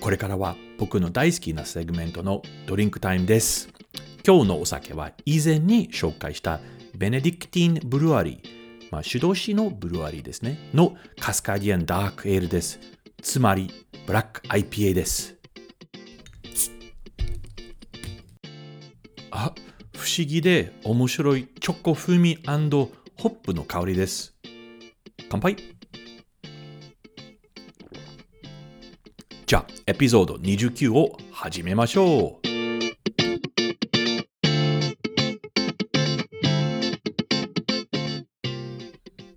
[0.00, 3.68] これからは僕の大好きなセグメントのドリンクタイムです。
[4.26, 6.60] 今日のお酒は以前に紹介した
[6.96, 12.78] ベネディクティンブルワリー、まあ、主導士のブルワリーですね、のカスカディアンダークエールです。
[13.20, 13.70] つまり、
[14.06, 15.41] ブラック IPA です。
[20.14, 24.34] 思議で面白いチョコ風味ホップの香りです。
[25.30, 25.56] 乾杯
[29.46, 32.46] じゃあ、エピソード29を始めましょう。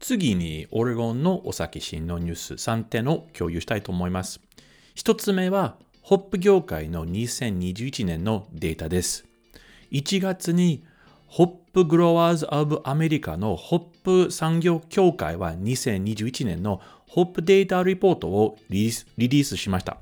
[0.02, 4.42] 次にオレゴンのお酒新のニュース3点を共有したいと思います。
[4.96, 9.26] 1つ目は、ホップ業界の2021年のデータです。
[9.92, 10.84] 1月に
[11.28, 13.80] ホップグロワーズ・オブ・アメリカのホッ
[14.28, 19.98] プ産業協会は2021年のホップデータリポートをリリースしました。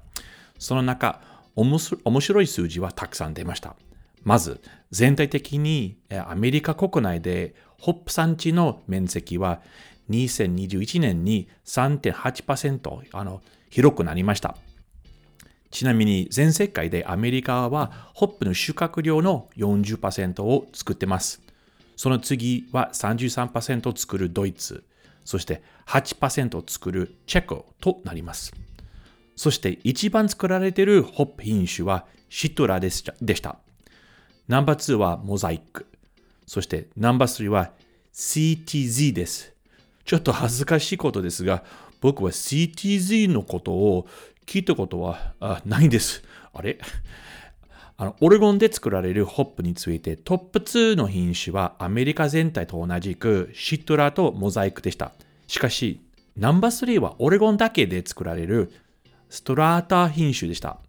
[0.60, 1.22] その中、
[1.56, 3.76] 面白い数字はたくさん出ました。
[4.24, 4.62] まず、
[4.92, 9.62] 全体的にアメリカ国内でホップ産地の面積は
[10.10, 14.56] 2021年に3.8%あの広くなりました。
[15.74, 21.42] ちなみに全世界でアメリカはホップの収穫量の40%を作ってます。
[21.96, 24.84] その次は33%作るドイツ、
[25.26, 28.54] そして8%作るチェコとなります。
[29.36, 33.58] そして一番作られているホップ品種はシトラでした。
[34.48, 35.88] ナンバー2はモザイク。
[36.46, 37.72] そしてナンバー3は
[38.14, 39.52] CTZ です。
[40.06, 41.64] ちょっと恥ずかしいことですが、
[42.04, 44.08] 僕は CTZ のことを
[44.46, 46.22] 聞いたことはあないんです。
[46.52, 46.78] あれ？
[47.96, 55.14] あのオレゴンで作られるホップについてトップ2の品種はアメリカ全体と同じくシトラとモザイクでした。
[55.48, 56.02] しかし、
[56.36, 58.74] ナンバー3はオレゴンだけで作られる
[59.30, 60.80] ストラータ品種でした。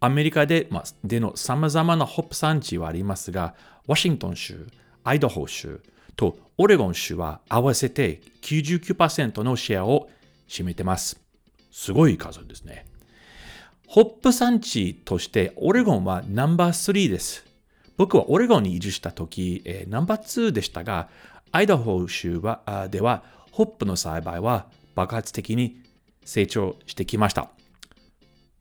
[0.00, 3.54] アメリカで,、まあ、での様々なホップ産地はありますが、
[3.86, 4.66] ワシントン州、
[5.04, 5.80] アイダホ州、
[6.16, 10.10] とオレゴン州は合わせて99%のシェアを
[10.48, 11.20] 占めてます。
[11.70, 12.86] すごい数ですね。
[13.86, 17.44] ホップ産地としてオレゴンはナンバー3です。
[17.96, 21.08] 僕はオレゴンに移住した時、えー、ナンバー2でしたが、
[21.52, 25.80] アイダホ州はではホップの栽培は爆発的に
[26.24, 27.50] 成長してきました。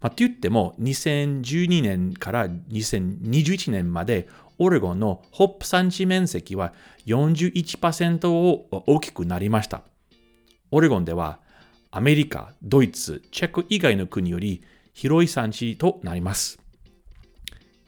[0.01, 4.27] まあ、って言っても2012年から2021年まで
[4.59, 6.73] オレゴンのホップ産地面積は
[7.07, 9.81] 41%を大きくなりました。
[10.71, 11.39] オレゴンでは
[11.91, 14.61] アメリカ、ドイツ、チェコ以外の国より
[14.93, 16.59] 広い産地となります。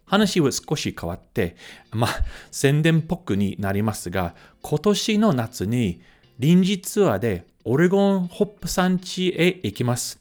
[0.06, 1.56] 話は少し変わって、
[1.92, 2.10] まあ、
[2.52, 6.02] 宣伝っぽくになりますが、今年の夏に
[6.40, 10.20] 臨時ツアーでオレゴンホップ産地へ行きます。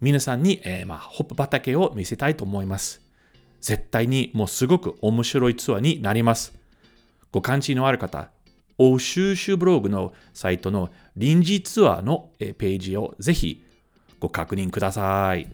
[0.00, 3.01] 皆さんに、えー、まあ、ホップ畑を見せたいと思います。
[3.62, 6.52] 絶対にもうすごく面白いツアーになります。
[7.30, 8.28] ご関心のある方、
[8.76, 13.64] 欧州州ブログのサイトの臨時ツアーのページをぜひ
[14.20, 15.48] ご確認ください。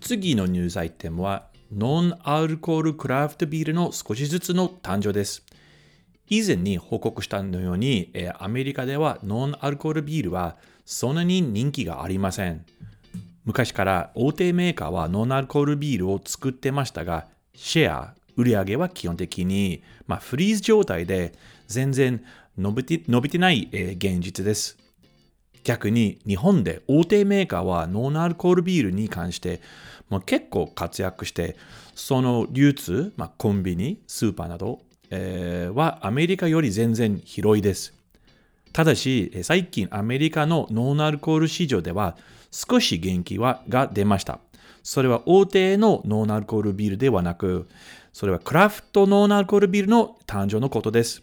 [0.00, 5.44] 次のニュースアイテムは、ノンアルコールクラフトビールの少しずつの誕生です。
[6.28, 12.64] 以前に報告したのように、アメリカではノンアルコールビールはそんなに人気がありません。
[13.44, 21.34] 昔から大手メーカーはノンアルコールビールを作ってましたが、シェア、売り上げは基本的に、まあ、フリーズ状態で
[21.66, 22.24] 全然
[22.56, 24.78] 伸びて伸びてない、え、現実です。
[25.64, 29.60] 逆に日本で大手メーカーはノンアルコールビールに関して
[30.08, 31.56] もう結構活躍して、
[31.94, 34.80] その流通、まあ、コンビニ、スーパーなど、
[35.10, 37.94] えー、はアメリカより全然広いです。
[38.72, 42.16] ただし、最近アメリカのノンアルコール市場では
[42.52, 44.38] 少し元気はが出ました。
[44.84, 47.68] それは大手のノンアルコールビールではなく、
[48.12, 51.22] それはクラフトノンアルコールビールの誕生のことです。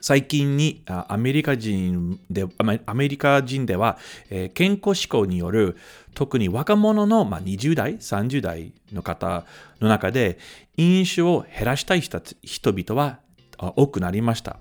[0.00, 2.46] 最近にアメリカ人で
[2.86, 3.98] アメリカ人では、
[4.30, 5.76] えー、健康志向による
[6.14, 9.46] 特に若者の、まあ、20代、30代の方
[9.80, 10.38] の中で
[10.76, 13.18] 飲酒を減らしたい人々は
[13.58, 14.58] 多くなりました。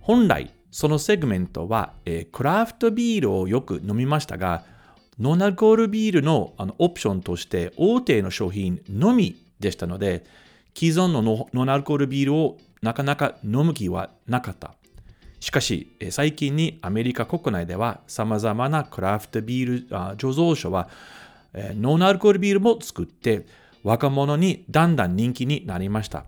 [0.00, 4.64] 本来、そのセグメントは、えー、クラフトビールをよく飲みましたが、
[5.18, 10.24] ノンアルコールビールのあのオプションとして大手の商品のみでしたので、
[10.74, 14.74] 既存のノンアルコールビールをなかなか飲む気はなかった。
[15.40, 20.88] しかし、最近にアメリカ国内では様々なクラフトビール醸造所は
[21.54, 23.46] ノンアルコールビールも作って
[23.82, 26.24] 若者にだんだん人気になりました。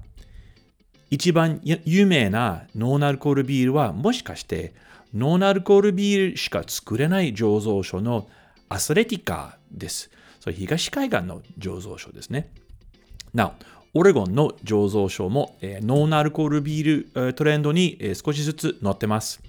[1.12, 4.73] 一番有名なノンアルコールビールはもしかして
[5.12, 8.29] ノンアルコールビールしか作れない醸造所の
[8.70, 10.11] アスレティカです。
[10.41, 12.50] そ東海岸の醸造所ですね。
[13.35, 13.53] な
[13.93, 19.43] お、オレゴンの醸造所も、えー、ノンアルコールビール、トレンドに、えー、少しずつ乗ってます。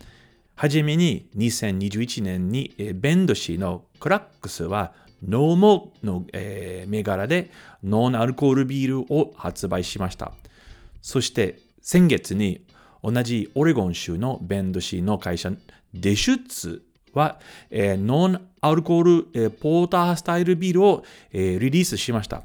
[0.55, 4.91] はじめに2021年に、えー、ベンド氏のクラックスは
[5.25, 7.51] ノーモの、えー、銘柄で
[7.85, 10.33] ノンアルコールビールを発売しました。
[11.03, 12.65] そして先月に
[13.03, 15.51] 同じオレゴン州のベンド氏の会社
[15.93, 16.81] デシュッツ
[17.13, 17.39] は、
[17.69, 22.41] えー、ノンアルコール、えー、ポータースタイルビールを、えー、リリースしました。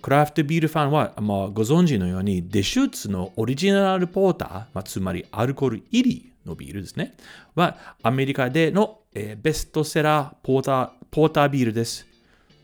[0.00, 7.16] クラフトビールファンは、まあ、ご存知のように、デシューツのオリジナルポーター、まあ、つまりアルコール入りのビールですね、
[7.56, 12.06] はアメリカでの、えー、ベストセラーポーターポータービールです。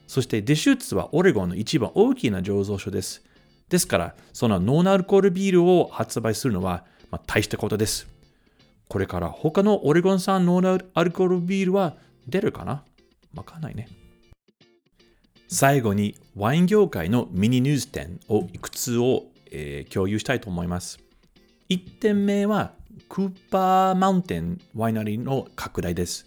[0.06, 3.25] そしてデシューツはオレゴンの一番大きな醸造所です。
[3.69, 8.06] ですから、そのノンアルコールビールを発売するのは、まあ、大したことです。
[8.88, 11.94] これから他のオレゴン産ノンアルコールビールは
[12.28, 12.84] 出るかな？
[13.34, 13.88] わかんないね。
[15.49, 20.99] 最後にワイン業界のミニニュース点をいくつを、えー、共有したいと思います。
[21.70, 22.72] 1点目は
[23.08, 26.26] クーパーマウンテンワイナリーの拡大です。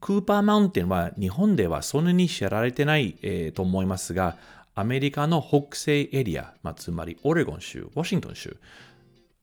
[0.00, 4.36] クーパーマウンテンは日本ではそんなに知られてない、えー、と思いますが、
[4.78, 8.56] アメリカの北西エリア、まあ、つまりオレゴン州、ワシントン州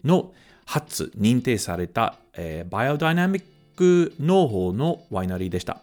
[0.05, 0.31] の
[0.65, 3.43] 初認定された、えー、バイオダイナミッ
[3.75, 5.81] ク農法のワイナリーでした。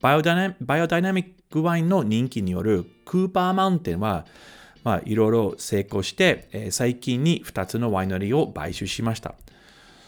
[0.00, 4.26] バイオダイナミックワインの人気によるクーパーマウンテンは、
[4.82, 9.36] まあ、いろいろ成功して、えー、最近に2つのワイナリーを買収しました。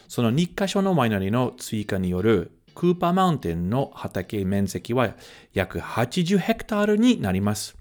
[0.08, 5.14] その2カ所のワイナリーの追加によるクーパーマウンテンの畑面積は
[5.54, 7.75] 約80ヘクタールになります。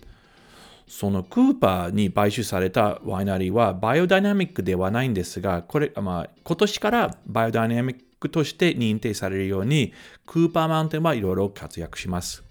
[0.88, 9.94] そのクーパーに買収されたワイナリーはバイオダイナミックではないんですが、これ、まあ、今年からバイオダイナミックとして認定されるように、
[10.26, 12.44] クーパーマウンテンはいろいろ活躍します。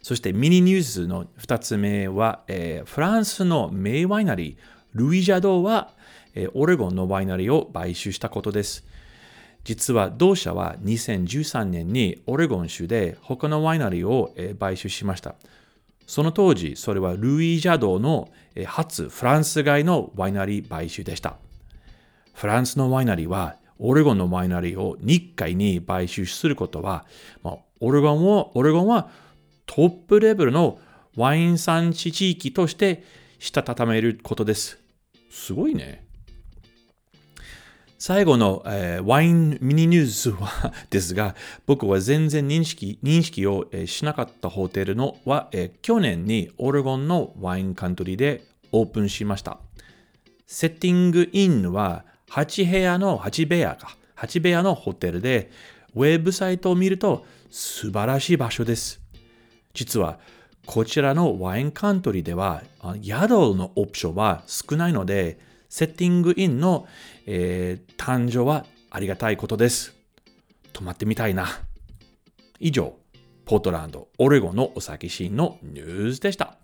[0.00, 5.92] そしてミニニュースの2つ目は、えー、フランスの名ワイナリー、ルイ・ジャドーは、
[6.34, 8.84] えー、オレゴンのワイナリーを買収したことです。
[9.64, 15.36] 実は同社は2013年にオレゴン州で他のワイナリーを、買収しました。
[16.06, 18.28] その当時、それはルイー・ジャドーの、
[18.66, 21.36] 初フランス外のワイナリー買収でした。
[22.34, 27.04] フランスのワイナリーはオレゴンのワイナリーを日海に買収することは、
[27.42, 29.10] まあ、オレゴンをオレゴンは
[29.66, 30.78] トップレベルの
[31.16, 33.04] ワイン産地地域として
[33.38, 34.78] したためることです。
[35.30, 36.01] すごいね。
[38.04, 48.42] 最後の、えー、ワインミニニュースはですが、 僕は全然認識認識を、えー、しなかったホテルのは、えー、去年にオレゴンのワインカントリーで
[48.72, 49.60] オープンしました。
[50.48, 55.52] セッティングインは8部屋の8部屋か、8部屋のホテルで、
[55.94, 59.00] ウェブサイトを見ると素晴らしい場所です。
[59.74, 60.18] 実は
[60.66, 62.64] こちらのワインカントリーでは
[63.00, 65.38] 宿のオプションは少ないので
[65.72, 66.86] セッティングインの、
[67.26, 69.94] えー、誕生はありがたいことです。
[70.72, 71.46] 泊まってみたいな。
[72.58, 72.94] 以上、
[73.44, 76.58] ポートランド、オレゴンのお酒シーンのニュースでした。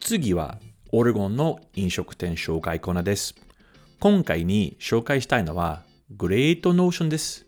[0.00, 0.58] 次は
[0.90, 3.34] オレゴンの飲食店紹介コーナーです。
[3.98, 7.46] 今回に紹介したいのは Great Notion です。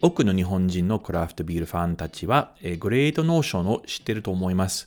[0.00, 4.86] 多くの日本人のクラフトビールファンたちは、 Great Notion を知っていると思います。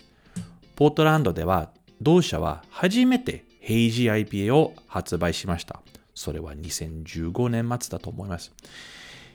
[0.76, 5.82] ポートランドでは同社は初めてヘイジー IPA を発売しました。
[6.14, 8.54] それは2015年末だと思います。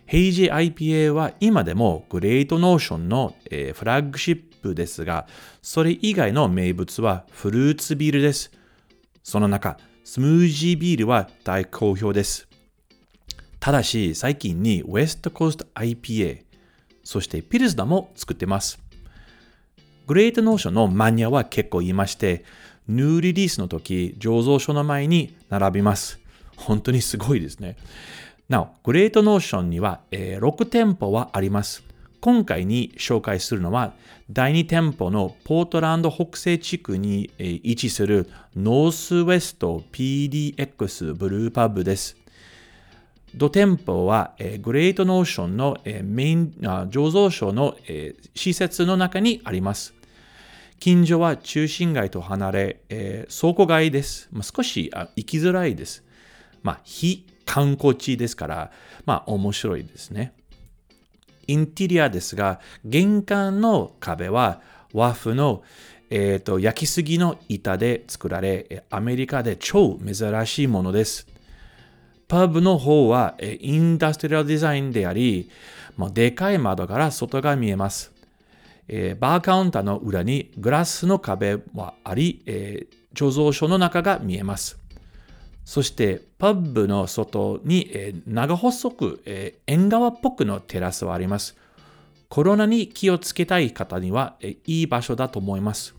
[0.07, 5.26] ヘイジー IPA は今でも Great Notion の、えーフラッグシップですが、
[5.62, 8.50] それ以外の名物はフルーツビールです。
[9.23, 12.49] その中、スムージービールは大好評です。
[13.59, 16.45] ただし、最近にウエストコースト IPA、
[17.02, 18.86] そしてピルスナも作ってます。
[20.06, 22.44] Great Notion のマニアは結構いまして、
[22.87, 26.20] new release の時、醸造所の前に並びます。
[26.56, 27.76] 本当にすごいですね。
[28.48, 31.82] なお、 Great Notion には、えー6店舗はあります。
[32.20, 33.94] 今回に紹介するのは、
[34.30, 42.16] 第2店舗のポートランド北西地区に、えー位置するノースウェスト PDX ブルーパブです。
[43.34, 49.96] 同店舗は、えーグレートノーションの、えーメインあ醸造所の、えー施設の中にあります。
[50.78, 54.28] 近所は中心街と離れ、えー倉庫街です。
[54.33, 56.04] まあ、少しあ行きづらいです。
[56.62, 58.71] まあ、非観光地ですから、
[59.04, 60.33] まあ、面白いですね。
[61.47, 64.61] インテリアですが、玄関の壁は
[64.92, 65.62] 和風の、
[66.11, 71.26] えーと焼きすぎの板で作られ、アメリカで超珍しいものです。
[72.28, 75.49] パブの方はインダストリアルデザインであり、
[75.97, 78.15] まあ、でかい窓から外が見えます。
[78.88, 84.78] えーバーカウンターの裏にグラスの壁はあり、えー醸造所の中が見えます。
[85.64, 91.57] そして、パブの外に、えー長細く、えー縁側っぽくのテラスはあります。
[92.28, 95.95] コロナに気をつけたい方には、えーいい場所だと思います。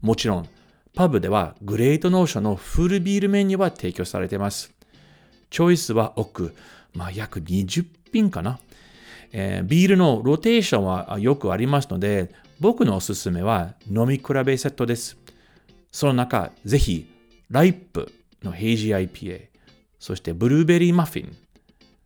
[0.00, 0.48] もちろん、
[0.94, 4.72] パブでは Great Notion のフルビールメニューは提供されています。
[5.50, 6.54] チョイスは多く、
[6.94, 8.58] まあ、約20品かな。
[9.32, 15.16] えービールのローテーションはよくありますので、僕のおすすめは飲み比べセットです。
[15.90, 17.10] その中、ぜひ、
[17.50, 18.12] ライプ
[18.42, 19.48] のヘイジー IPA、
[19.98, 21.36] そしてブルーベリーマフィン、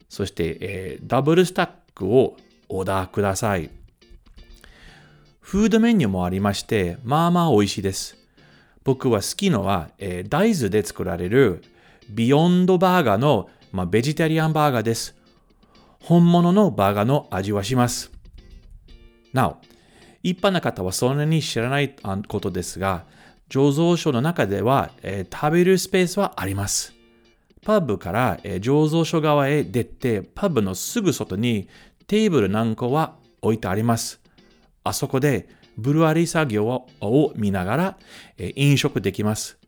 [0.09, 2.37] そして、えーダブルスタックを
[2.69, 3.71] オーダーください。
[5.41, 8.17] フードメニューもありまして、まあまあ美味しいです。
[8.83, 11.63] 僕は好きのは、えー大豆で作られる
[12.09, 15.16] ビヨンドバーガーの、まあ、ベジタリアンバーガーです。
[16.07, 18.13] 本物のバーガーの味はします。
[19.33, 19.57] なお、
[20.23, 21.97] 一般の方はそんなに知らない
[22.29, 23.07] ことですが、
[23.51, 26.95] 醸造所の中では、えー食べるスペースはあります。
[27.65, 31.69] パブから、えー醸造所側へ出て、パブのすぐ外に
[32.07, 34.21] テーブル何個は置いてあります。
[34.85, 37.99] あそこでブルワリー作業をを見ながら、
[38.39, 39.59] えー飲食できます。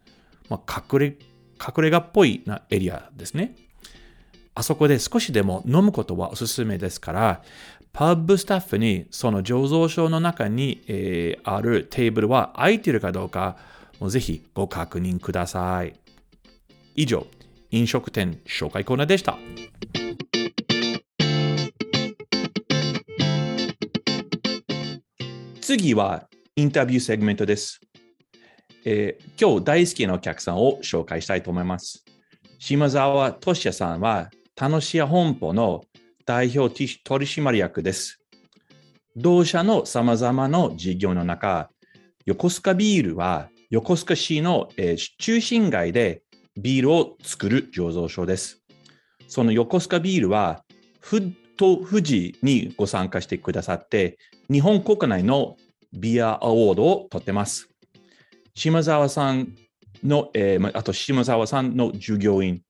[0.48, 3.56] まあ、隠れ、隠れ家っぽいなエリアですね。
[4.58, 7.42] あそこで少しでも飲むことはおすすめですから、
[7.92, 13.56] パブスタッフにその醸造所の中に、えーあるテーブルは空いているかどうか、
[14.00, 15.94] もうぜひご確認ください。
[16.96, 17.28] 以上、
[17.70, 19.38] 飲食店紹介コーナーでした。
[25.60, 27.80] 次はインタビューセグメントです。
[28.84, 32.04] えー今日大好きなお客さんを紹介したいと思います。
[32.58, 35.84] 島沢俊也さんは楽しや本舗の
[36.26, 38.20] 代表取締役です。
[39.16, 41.70] 同社の様々な事業の中、
[42.26, 46.22] 横須賀ビールは横須賀市の、え中心街で
[46.56, 48.62] ビールを作る醸造所です。
[49.28, 50.64] その横須賀ビールは、
[51.00, 54.16] フット富士にご参加してくださって、
[54.50, 55.56] 日本国内の
[55.92, 57.68] ビアアワードを取ってます。
[58.54, 59.54] 島沢さん
[60.02, 62.62] の、えーあと島沢さんの従業員、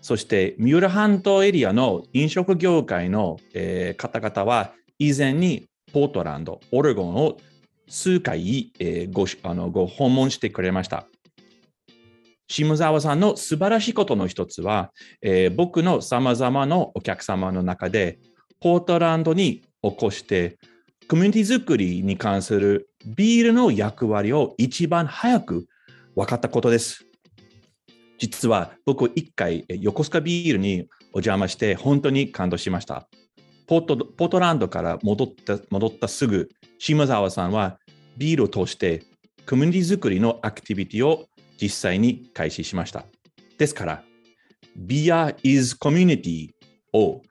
[0.00, 7.38] そして三浦半島エリアの飲食業界の、えー方々は以前にポートランド、オレゴンを
[7.88, 11.06] 数回、えーごあのご訪問してくれました。
[12.48, 18.18] 下沢さんの素晴らしいことの一つは、えー僕の様々なお客様の中で、
[18.60, 20.58] ポートランドに起こして、
[21.08, 25.66] コミュニティ作りに関するビールの役割を一番早く
[26.16, 27.05] 分かったことです。
[28.18, 33.08] 実は僕一回横須賀ビールにお邪魔して本当に感動しました。
[33.66, 37.78] ポートポトランドから戻った戻ったすぐ、下沢さんは
[38.16, 39.02] ビールを通して
[39.48, 41.26] コミュニティ作りのアクティビティを
[41.60, 43.04] 実際に開始しました。
[43.58, 44.02] ですから、
[44.78, 46.50] Beer is Community
[46.92, 47.22] を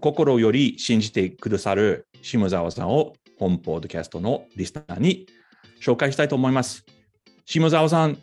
[0.00, 5.26] 心より信じてくださる下沢さんを本ポッドキャストのリスナーに
[5.80, 6.84] 紹介したいと思います。
[7.44, 8.18] 下沢さん、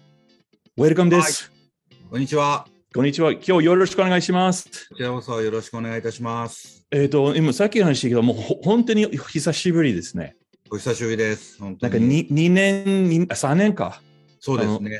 [0.78, 1.59] ウェルカムです。
[2.10, 2.66] こんにちは。
[2.92, 3.34] こんにちは。
[3.34, 4.68] 今日よろしくお願いします。
[4.90, 6.84] こちらこそよろしくお願いいたします。
[6.90, 10.36] えっ、と、今さっきの話したけど、もうほ本当に久しぶりですね。
[10.72, 11.60] お久しぶりです。
[11.60, 14.02] 本当なんかに 2, 2年、に3年か。
[14.40, 15.00] そうですね。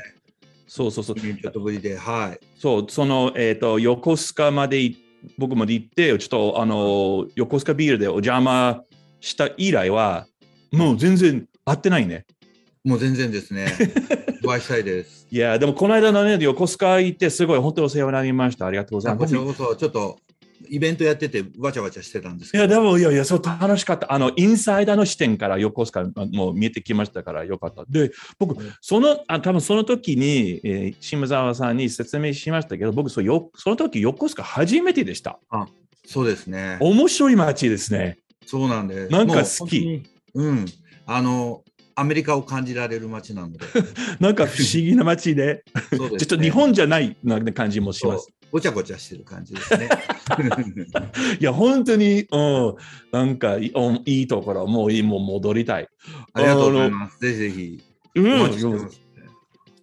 [0.68, 1.16] そうそうそう。
[1.16, 2.46] 2年ちょっとぶりで、はい。
[2.56, 4.96] そう、その、えっ、と、横須賀までい
[5.36, 8.84] 僕まで行って、ちょっと、あの、横須賀ビールでお邪魔
[9.18, 10.28] した以来は、
[10.70, 12.24] もう全然会ってないね。
[12.84, 13.66] もう全然ですね。
[14.44, 15.19] お会いしたいです。
[15.30, 18.66] いや、でもこの間のね、横須賀行って、すごい本当にお世話になりました。
[18.66, 19.34] ありがとうございます。
[19.34, 20.18] こちらこそ、ちょっと
[20.68, 22.64] イベントやってて、わちゃわちゃしてたんですけど。
[22.64, 24.12] いや、でも、いやいや、そう楽しかった。
[24.12, 27.84] あの、インサイダーの視点から横須賀もう見えてきましたからよかった。
[27.88, 35.38] で、僕、その、あ多分その時に、えー、下沢さんに説明しましたけど、僕そよ、その時横須賀初めてでした。
[36.06, 36.76] そうですね。
[36.80, 38.18] 面白い街ですね。
[38.46, 39.12] そうなんです。
[39.12, 40.02] なんか好き。
[40.34, 40.66] うん。
[41.06, 41.62] あの、
[42.00, 43.58] アメリカを感じられる街なので。
[44.18, 48.28] なんか不思議な街で、ねちょっと日本じゃないな感じもします。
[48.50, 49.88] ごちゃごちゃしてる感じですね。
[51.38, 52.74] いや、本当に、うん、
[53.12, 55.88] なんかいおいいところ、もういい、もう戻りたい。
[56.32, 57.20] ありがとうございます。
[57.20, 57.82] ぜひぜひ。
[58.16, 58.90] うおん。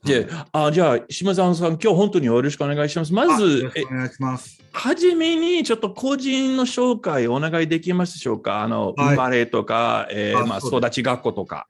[0.03, 3.13] であじゃあ、島沢さん、今日本当によろしくお願いします。
[3.13, 4.61] まあずお願いします。
[4.71, 8.61] はじめにちょっと個人の紹介お願いできますでしょうか？
[8.61, 11.67] あの、はい生まれとか、えーまあ、育ち学校とか。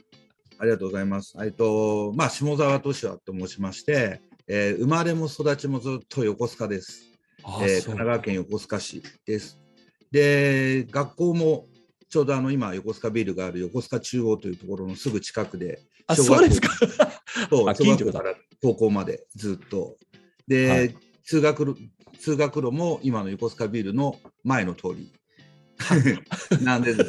[0.59, 1.35] ありがとうございます。
[1.43, 7.03] えっと、まあ、下沢敏夫と申しまして、えー生まれも育ちもずっと横須賀です。
[7.43, 9.59] あえー神奈川県横須賀市です。
[10.11, 11.65] で、学校も
[12.09, 16.69] ちょうどあの今、横須賀ビルがある横須賀中央というところのすぐ近くで、あ小学校そうですか。
[17.49, 19.97] そう小学校から高校までずっと。
[20.47, 25.11] で、はい通学路通学路も今の横須賀ビルの前の通り。
[26.63, 27.03] なんで、ず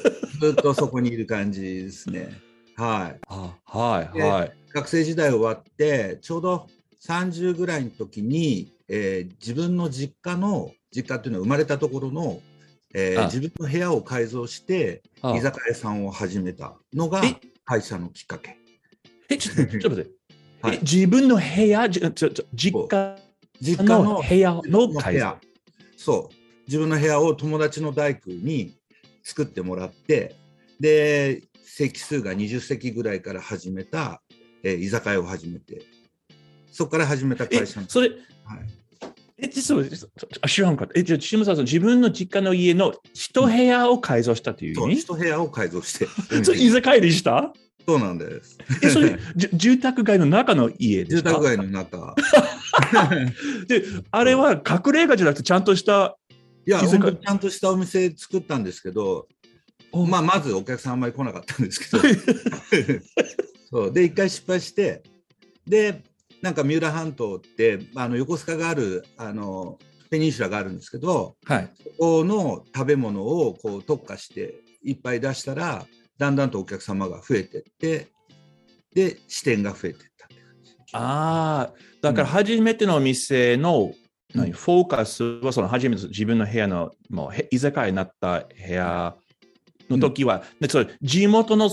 [0.52, 2.47] っとそこにいる感じですね。
[2.78, 3.20] はい。
[3.26, 4.52] あはい、ではい。
[4.72, 6.68] 学生時代終わって、ちょうど
[7.04, 12.40] 30ぐらいの時に、えー自分の実家の、実家っていうのは生まれたところの、
[12.94, 17.34] えーあ自分の部屋を改造して、あ居酒屋さんを始めたのがえ？
[17.64, 18.56] 会社のきっかけ。
[19.28, 20.10] え、ちょっとちょっと待って。
[20.62, 23.16] はいえ自分の部屋、じちょちょ実家？
[23.60, 25.40] 実家のの部屋の部改造屋。
[25.96, 26.34] そう。
[26.68, 28.76] 自分の部屋を友達の大工に
[29.24, 30.36] 作ってもらって、
[30.78, 31.42] で、
[31.78, 34.20] 席数が20席ぐらいから始めた、
[34.64, 35.82] えー居酒屋を始めて、
[36.72, 37.86] そこから始めたえ会社の。
[37.88, 38.18] それ、はい
[39.40, 39.84] え、実は、
[40.40, 40.98] あ知らんかった。
[40.98, 44.94] え、じゃあ、島沢さん、自分の実家の家の一部屋を改造したという意味？
[45.02, 46.08] 一部屋を改造して。
[46.42, 47.52] それ居酒屋でした？
[47.86, 48.58] そうなんです。
[48.82, 51.30] え、それ、じ住宅街の中の家ですか？
[51.30, 52.16] 住宅街の中。
[53.68, 56.16] で、あれは隠れ家じゃなくて、ちゃんとした、
[56.66, 59.28] いや、ちゃんとしたお店作ったんですけど、
[60.06, 62.02] まあ、まずお客さんあんまり来なかったんですけど、
[63.70, 63.92] そう。
[63.92, 65.02] で、一回失敗して、
[65.66, 66.02] で、
[66.42, 69.78] なんか三浦半島って、あの横須賀があるあの
[70.10, 71.70] ペニンシュラがあるんですけど、はい。
[71.82, 75.86] そこの食べ物をこう特化していっぱい出したら、
[76.18, 78.08] だんだんとお客様が増えてって、
[78.94, 80.72] で、支店が増えていったって感じ。
[80.92, 83.92] ああ、だから初めてのお店の、
[84.34, 89.16] 何フォーカスはその初めて自分の部屋のもうへ居酒屋になった部屋
[89.90, 91.70] の時は、でそれ地元の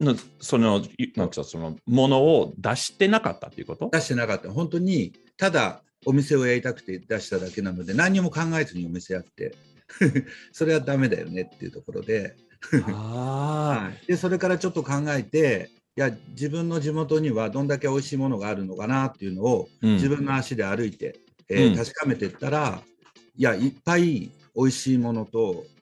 [0.00, 3.90] のそのいなんつうのそのものを出してなかったということ？
[3.92, 4.50] 出してなかった。
[4.50, 9.54] 本当に、ただお店をやりたくて出しただけなので、何にも考えずにお店やって、
[10.52, 12.36] それはダメだよねっていうところで、
[12.86, 19.94] あ はい、でそれからちょっと考えて、いや、自分の地元にはどんだけ美味しいものがあるのかなっていうのを、あ、うん。
[19.94, 21.76] 自分の足で歩いて、えーうん。
[21.76, 22.82] 確かめていったら、
[23.36, 25.79] いや、いっぱい美味しいものと、な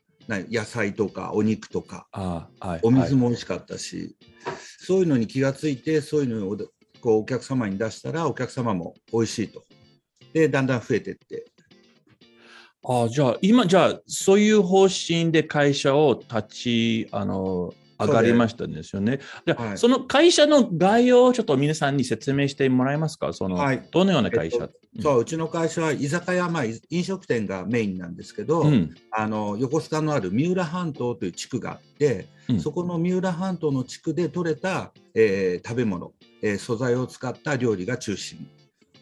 [0.49, 4.15] 野菜とかお肉とか、はい、お水も、も美味しかったし、
[4.79, 6.57] そういうのに気がついて、そういうのを
[7.01, 9.63] こうお客様に出したら、お客様も美味しいと。
[10.33, 11.45] で、だんだん増えていって、
[12.83, 19.19] ああじゃあ今じゃあそういう方針で会社を立ちあの上がりましたんですよね。
[19.45, 23.33] じゃあ、はいその会社の概要をちょっと皆さんに説明してもらえますか？
[23.33, 24.69] その、はいどのような会社、えっ
[25.01, 38.47] そううちの会社は居酒屋、まあ、い飲食店がメインなんですけど、うんあの横須賀のある三浦半島という地区があって、うんそこの三浦半島の地区で採れた、えー食べ物、えー素材を使った料理が中心。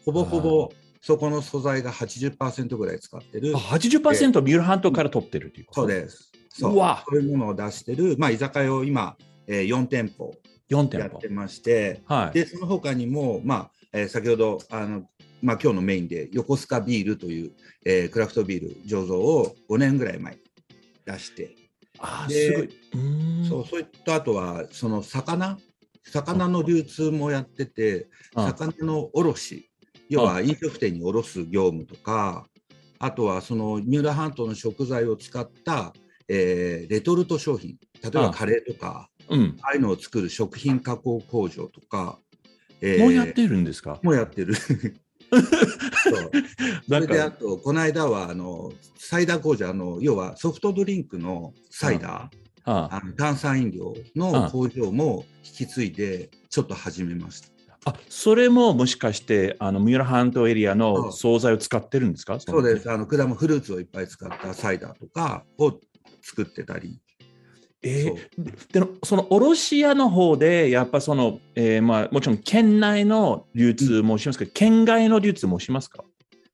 [0.04, 3.58] ほぼほぼそこの素材が80%ぐらい使ってるあ。
[3.58, 5.80] 80%ミュールハントから取ってるということ？
[5.82, 6.32] そうです。
[6.60, 6.72] そう。
[6.72, 9.16] そういうものを出してる、まあ、居酒屋を今、
[9.46, 10.34] えー4店舗
[10.68, 11.06] 4店舗。
[11.06, 11.28] やって。
[11.28, 12.34] まして、はい。
[12.34, 15.02] でその他にも、まあえー先ほどあの、
[15.42, 17.52] まあ今日のメインで横須賀ビールという、
[17.84, 20.40] えークラフトビール醸造を5年ぐらい前に
[21.06, 21.54] 出して、
[21.98, 22.68] あすごい。
[23.48, 25.58] そうそういったあとはその魚？
[26.10, 29.70] 魚の流通もやっててあ魚の卸。
[30.08, 32.46] 要は飲食店に卸す業務とか
[32.98, 35.92] あとはその三浦半島の食材を使った、
[36.28, 37.76] えーレトルト商品。
[38.02, 39.56] 例えばあカレーとかうん。
[39.62, 42.18] ああいうのを作る食品加工工場とか
[42.80, 43.00] えー。
[43.00, 43.98] もうやってるんですか？
[44.02, 44.54] もうやってる。
[45.28, 46.30] そう。
[46.88, 53.00] それであか、と、この間はあのサイダー工場あの、要はソフトドリンクのサイダー、ああ。
[53.04, 57.48] の炭酸飲料の工場も引き継いで、ちょっと始めました。
[57.84, 62.38] あそれももしかして、あの三浦半島エリアうんの惣菜を使ってるんですか？
[62.40, 62.90] そうです。
[62.90, 65.78] あの果物フルーツをいっぱい使ったサイダーとかを
[66.28, 67.00] 作ってたり。
[67.82, 76.02] えーででその卸屋の方で、やっぱその、えーまあ、もちろん県内の流通もしますけど、県外の流通もしますか？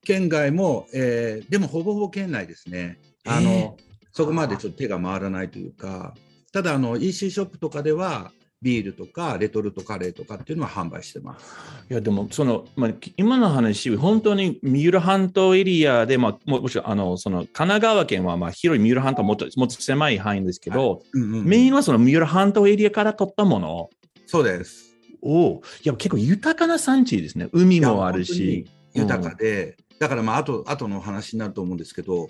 [0.04, 2.98] 県外も、えーでもほぼほぼ県内ですね。
[3.26, 3.70] あの、え
[4.12, 6.14] そこまでちょっと手が回らないというか、
[6.52, 8.30] ただあの EC ショップとかでは
[8.64, 11.54] ビールとかレトルトカレーとかっていうのは販売してます。
[11.90, 23.90] いやでもその、まあ、今の話、本当に三浦半島エリアで、まあ、ももちろんあのその神奈川県はまあ広い三浦半島もっともっと狭い範囲ですけど、うんうんメインはその三浦半島エリアから取ったもの
[24.26, 24.96] そうです。
[25.20, 27.48] を、いや結構豊かな産地ですね。
[27.52, 28.66] 海もあるいし。
[28.94, 32.28] 豊かで、だからまあ後後のお話になると思うんですけど、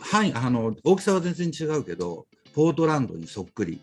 [0.00, 3.80] 範囲あの大きさは全然違うけど、ポートランドにそっくり。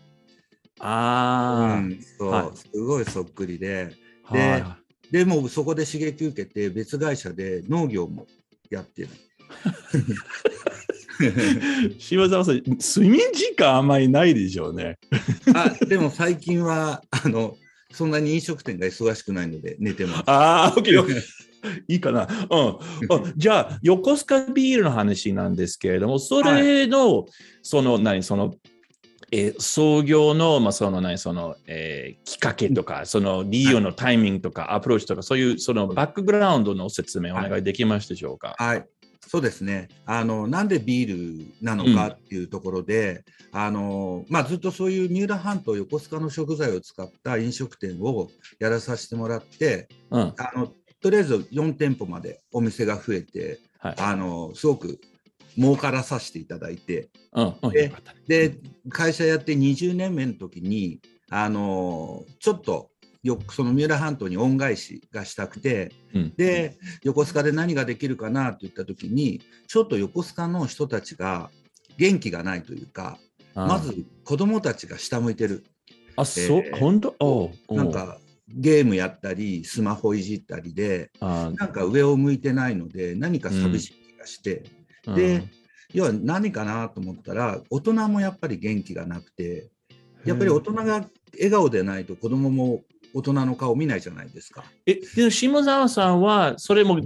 [0.80, 4.78] ああ、うんそうはいすごいそっくりで、はいで
[5.10, 8.26] でもそこで刺激受けて別会社で農業も
[8.68, 9.08] やってる。
[11.98, 14.98] 柴沢さん、睡眠時間あんまりないでしょうね。
[15.54, 17.56] あでも最近はあの
[17.90, 20.22] そんなに飲食店が忙しくないので寝てます。
[20.26, 21.22] ああ、オッケーオッケー。
[21.88, 22.28] いいかな。
[22.50, 22.68] うん。
[23.10, 27.26] あじゃあ、横須賀ビールの話なんですけれども、それの、
[27.62, 28.54] その、何、その、
[29.30, 38.54] えー創業の、まあ、その、何、その、えーきっかけとか、その、利用のタイミングとか、アプローチとか、そういう、その、バックグラウンドの説明お願いできますでしょうか？
[38.58, 38.84] はい、
[39.26, 39.88] そうですね。
[40.06, 50.20] あのなんでビールなのかっていうところで、あのまあ、ずっとそういう三浦半島横須賀の食材を使った飲食店をやらさせてもらってうん。
[50.38, 53.94] あのとりあえず4店舗までお店が増えてはい。
[53.98, 54.98] あのすごく
[55.58, 57.08] 儲からさせていただいて。
[57.32, 57.54] うん。
[57.62, 57.70] うん。
[57.70, 57.94] でね。
[58.26, 62.90] で会社やって20年目の時にあのちょっと
[63.22, 66.34] よその三浦半島に恩返しがしたくてうん。
[66.36, 71.50] で横須賀で何ができるかなって言った時にちょっと横須賀の人たちが
[71.98, 73.18] 元気がないというか
[73.54, 75.64] まず子供たちが下向いてる。
[76.16, 76.62] あ、そう？
[76.64, 77.50] え、ー本当おう。
[77.66, 77.76] おう。
[77.78, 84.77] なんかゲームやったりスマホいじったりであなんか上を向いてないので何か寂しい気がして、ー
[85.14, 85.44] で
[85.94, 89.68] 要は何かなと思ったら大人もやっぱり元気がなくて
[90.24, 92.82] やっぱり大人が笑顔でないと子供も
[93.14, 94.64] 大人の顔見ないじゃないですか。
[94.84, 97.00] え、でも下沢さんは、それも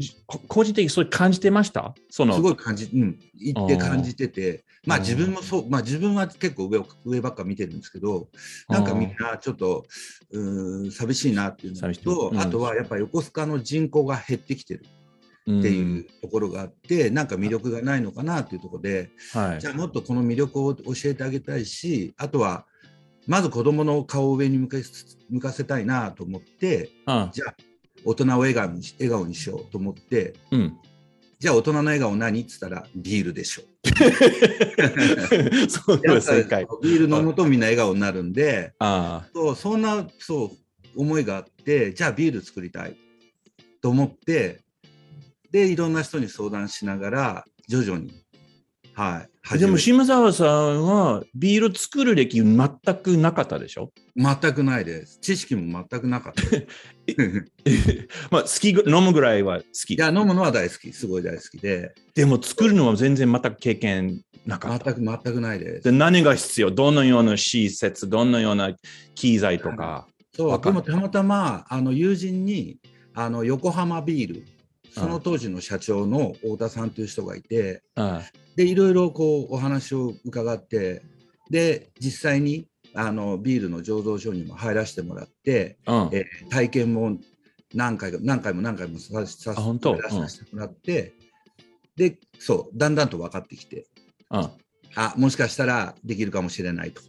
[0.49, 1.95] 個人的にそれ感じてました？
[2.11, 8.27] そのすごい感じ、うん、言って感じてて、まあうん自分もそう、まあ自分は結構上を上ばっか見てるんですけど、
[8.69, 9.87] なんかみんなちょっと、
[10.33, 12.41] うーん、寂しいなっていうのと、うん。
[12.41, 14.85] あとはやっぱ横須賀の人口が減ってきてる
[15.50, 22.66] っっていうところがあって、なんか魅力がないのかなっていうところで、はいじゃあもっとこの魅力を教えてあげたいし、あとは、
[23.26, 24.76] まず子供の顔を上に向か
[25.31, 27.55] 向かせたいなと思って、あじゃあ
[28.05, 30.78] 大人を笑顔にし笑顔にしようと思って、うん。
[31.38, 32.40] じゃあ大人の笑顔何？
[32.40, 33.62] っつったらビールでしょ。
[35.68, 35.98] そう。
[35.98, 40.52] ビール飲むとみんな笑顔になるんで、あそうそんなそ
[40.96, 42.96] う思いがあって、じゃあビール作りたい
[43.81, 44.62] と思って、
[45.53, 48.12] で、いろんな人に相談しながら、徐々に、
[48.95, 52.69] はい、でも、下沢さんはビール作る歴全
[53.03, 53.91] くなかったでしょ？
[54.17, 55.19] 全くないです。
[55.21, 56.43] 知識も全くなかった。
[56.57, 57.17] い
[58.31, 59.95] まあ、好きぐ、飲むぐらいは好き。
[59.97, 64.93] や、飲むのは大好き、すごい大好きで、でも、作るのは全然全く経験なかった。
[64.93, 65.93] 全く全くないですで。
[65.93, 66.71] 何が必要？
[66.71, 68.75] どのような施設、どのような
[69.15, 70.07] 機材とか？
[70.35, 72.79] そう、でもたまたま、あの友人に、
[73.15, 74.43] あの横浜ビール、
[74.94, 78.22] その当時の社長の太田さんという人がいて、あ
[78.57, 81.02] でいろいろこうお話を伺って
[81.50, 87.16] で実際にあのビールの醸造所にも入らせてもらって、えー体験も
[87.74, 91.14] 何回か何回も何回もささせてもらって、
[91.96, 93.87] でそうだんだんと分かってきて
[94.31, 94.50] うん。
[94.94, 97.00] あもしかしたらできるかもしれないと。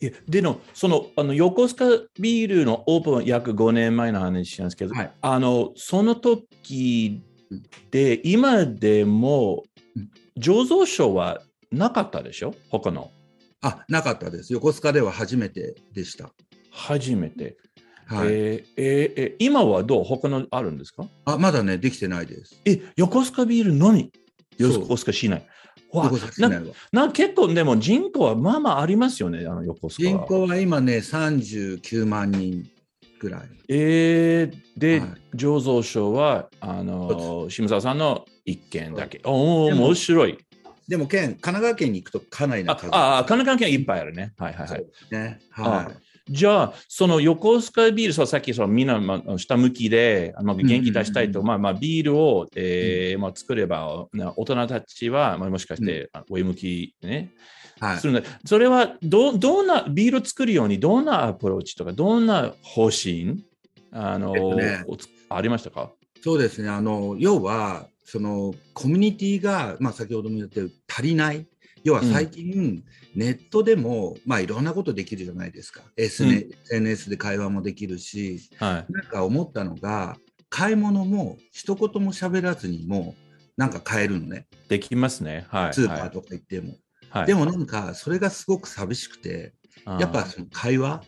[0.00, 5.12] いやでのそのあの横須賀ビールのオープンは約5年前の話なんですけど、はい。
[5.20, 7.20] あのその時
[7.90, 9.64] で今でも
[9.96, 10.10] うん。
[10.40, 12.54] 醸造所はなかったでしょ？
[12.70, 13.10] 他の。
[13.60, 14.54] あなかったです。
[14.54, 16.30] 横須賀では初めてでした。
[16.70, 17.58] 初めて、
[18.06, 18.28] はい。
[18.28, 20.04] えーえーえー今はどう？
[20.04, 21.04] 他のあるんですか？
[21.26, 22.58] あまだねできてないです。
[22.64, 24.10] え横須賀ビールのみ？
[24.56, 25.46] 横須賀市内
[25.92, 32.68] わなはな結構でも人口はまあまあありますよねあの横須賀人口は今ね39万人
[33.20, 33.42] ぐらい。
[33.68, 39.20] えー、で、はい醸造所は、あの、下沢さんの一件だけ。
[39.24, 40.38] おお、面白い。
[40.88, 42.88] でも県、神奈川県に行くとかなりなあ数。
[42.92, 44.32] あ、あ神奈川県はいっぱいあるね。
[44.36, 44.84] はいはいはい。
[45.12, 45.38] ね。
[45.50, 45.88] は
[46.30, 57.32] じゃあ、その横須賀ビール、そうさっきそのみんな、まあ、下向きで、あの元気出したいと、うんまあまあ、ビールを、えーまあ、作れば、な大人たちは、まあ、もしかして、あ上向き、ね、
[57.80, 57.84] い。
[57.84, 58.06] はいす。
[58.06, 63.44] るので、それはど、どんな、ビールを作るように、どんなアプローチとか、どんな方針、
[63.90, 64.84] あの、えっとね
[65.30, 65.90] ありましたか？
[66.22, 66.68] そうですね。
[66.68, 71.46] あの、要は、そのコミュニティが、まあ、先ほども言ったように足りない。
[71.84, 75.82] 要は最近、ネットでも、まあ、いろんなことできるじゃないですか。
[75.96, 78.92] SNS, で会話もできるし、はい。
[78.92, 80.16] なんか思ったのが、
[80.48, 83.14] 買い物も一言も喋らずにも、
[83.56, 84.46] なんか買えるのね。
[84.68, 85.46] できますね。
[85.48, 85.74] はい。
[85.74, 86.76] スーパーとか行っても。
[87.08, 91.02] はい、でもなんか、それがすごく寂しくて、はい、やっぱその会話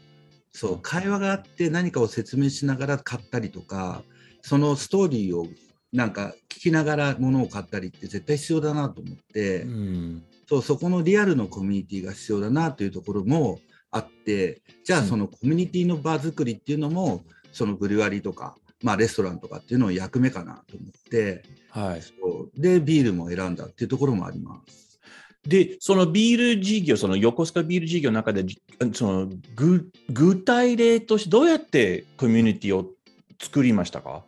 [0.53, 4.03] そう会話があって何かを説明しながら買ったりとか
[4.43, 5.47] そのストーリーを
[5.93, 13.59] なんか聞きながら物を買ったりって絶対必要だなと思って、うん、そうそこのリアルのコミュニティが必要だなというところも
[13.91, 22.03] あってじゃあそのコミュニティの場作りっていうのもそのブリュワリーとか、まあ、レストランとかっていうのを役目かなと思ってはい。
[22.03, 22.13] そ
[22.55, 25.01] うでビールも選んだっていうところもあります。
[25.49, 28.63] で、そのビール事業、その横須賀ビール事業の中で、じ
[28.93, 32.91] その具具体例としてどうやってコミュニティを
[33.41, 34.23] 作りましたか？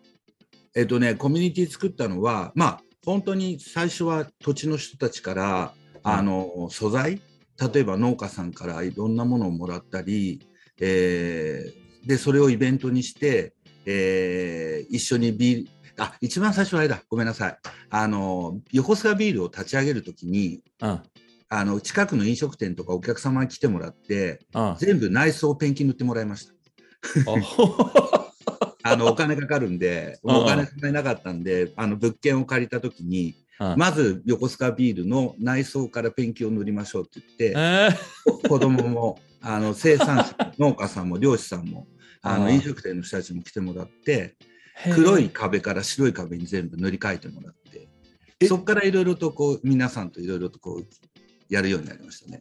[0.75, 5.75] えっとね、コミュニティ作ったのは、まあ、本当に最初は土地の人たちから、
[6.05, 7.21] あの素材、
[7.73, 10.47] 例えば農家さんからいろんなものをもらったり、
[10.81, 13.55] えーでそれをイベントにして、
[13.87, 21.03] えー一緒にビール、あ一番最初はあれだ、ごめんなさい、あの横須賀ビールを立ち上げるときに、うん。
[21.49, 24.77] あの近くの飲食店とかお客様に来てもらって、うん。
[24.79, 26.53] 全部内装ペンキ塗ってもらいました。
[28.87, 33.77] あのお金かかるんで、お金使えなかったんで、あの物件を借りたときに、うん。
[33.77, 38.49] まず横須賀ビールの内装からペンキを塗りましょうって言って、えー。
[38.49, 41.87] 子供もあの生産者、農家さんも漁師さんも、
[42.23, 44.37] あの飲食店の人たちも来てもらって、
[44.95, 47.89] 黒い壁から白い壁に全部塗り替えてもらって、
[48.41, 48.47] え。
[48.47, 50.87] そこからいろいろとこう皆さんといろいろとこう
[51.49, 52.41] やるようになりましたね。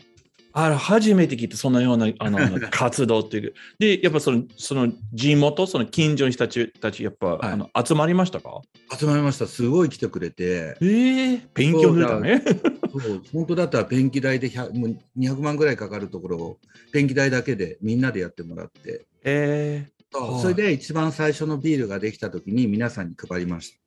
[0.56, 3.54] あら初めて聞いたそのような あの活動っていう。
[3.80, 7.52] で、やっぱそのその地元、その近所の人たちたち、やっぱ、はい。
[7.54, 8.62] あの集まりましたか？
[8.98, 12.44] 集まりました、すごい来てくれて、えー、勉強塗ったね。
[12.92, 16.60] そう本当だったらペンキ代で100もう200万ぐらいかかるところを
[16.92, 19.06] ペンキ代だけでみんなでやってもらって。
[19.24, 20.42] えそうはい。
[20.44, 23.80] それで一番最初のビールができた時に皆さんに配りまし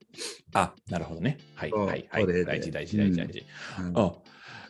[0.53, 1.37] ー、あ、なるほどね。
[1.55, 2.27] はい、はい、はい。
[2.45, 3.45] 大事、大事、大事、大事。
[3.93, 4.13] た、あ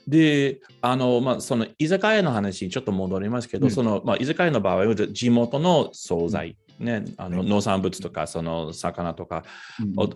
[0.07, 3.71] で、あの、まあ、その居酒屋の話にちょっと戻りますけど、うん。
[3.71, 7.49] その、まあ、居酒屋の場合は地元の惣菜、ね、あのはい。
[7.49, 9.43] 農産物とか、その魚とか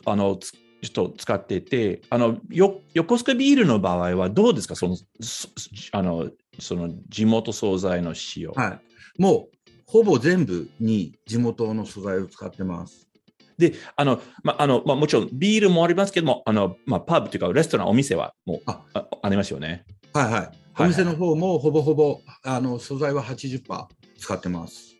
[0.06, 4.76] あの、つちょっと使っていて、あの、よ横須賀ビールの場合はどうですか？
[4.76, 5.50] その、そ
[5.92, 8.52] あの、その地元惣菜の使用。
[8.54, 8.80] は
[9.20, 13.08] い、もうほぼ全部に地元の素材を使ってます。
[13.62, 19.86] で、あの、まあ、あの、まあ、もちろんビールもありますけども、あの、まあ、パブというか、レストラン、お店はもうああありますよね。
[20.14, 20.50] はいはい。
[20.80, 23.62] お店の方もほぼほぼあの素材は80%
[24.18, 24.96] 使ってます。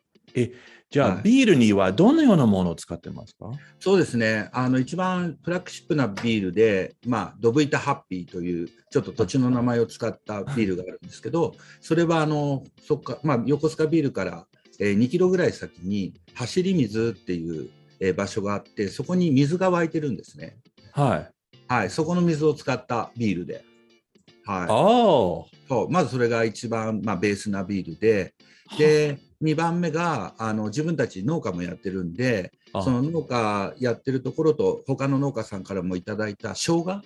[0.90, 3.50] じゃあ、はいビールにはどのようなものを使ってますか？
[3.80, 4.50] そうですね。
[4.52, 14.46] あの一番フラッグシップなビールで、まあドブイタハッピーというちょっと土地の名前を使ったビールがあるんですけど、それはあのそっかまあ横須賀ビールから、
[14.80, 17.70] えー2キロぐらい先に走り水っていう、
[18.02, 20.58] えー場所があって、そこに水が湧いてるんですね。
[20.92, 21.32] はい。
[21.68, 23.64] はい、そこの水を使ったビールで。
[24.44, 24.64] はい。
[24.64, 24.68] ああ。
[25.70, 28.34] そうまずそれが一番、まあ、ベースなビールで、
[28.78, 37.02] で、2番目があの自分たち農家もやってるんで、あその農家やってるところと、他の農家さんからもいただいた生姜？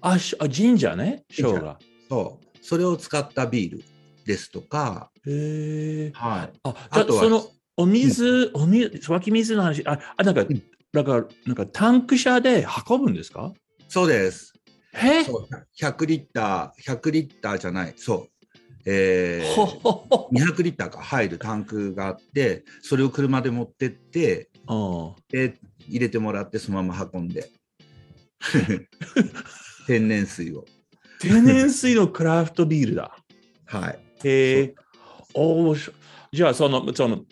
[0.00, 1.76] あ、しあ神社ね、生姜。
[2.08, 3.84] そう、それを使ったビール
[4.24, 6.12] ですとか、へえ。
[6.14, 7.44] はい、あ、あとはあその
[7.78, 10.62] お水、お水、湧き水の話、あ、あなんか、ん。
[10.92, 13.52] なんか、なんかタンク車で運ぶんですか？
[13.88, 14.52] そうです。
[14.94, 15.22] へ？
[15.22, 15.48] そう。
[15.80, 18.28] 100リッター、100リッターじゃない、そう、
[18.84, 19.92] えほー、ほ。
[20.10, 20.28] ほ。
[20.32, 25.54] 200リッターが入るタンクがあって、それを車で持ってって、うんで
[25.88, 27.48] 入れてもらってそのまま運んで。
[29.86, 30.64] 天然水を。
[31.20, 33.16] 天然水のクラフトビールだ。
[33.66, 33.98] はい。
[34.24, 34.74] へえ。
[36.32, 37.24] じゃあ、その、その、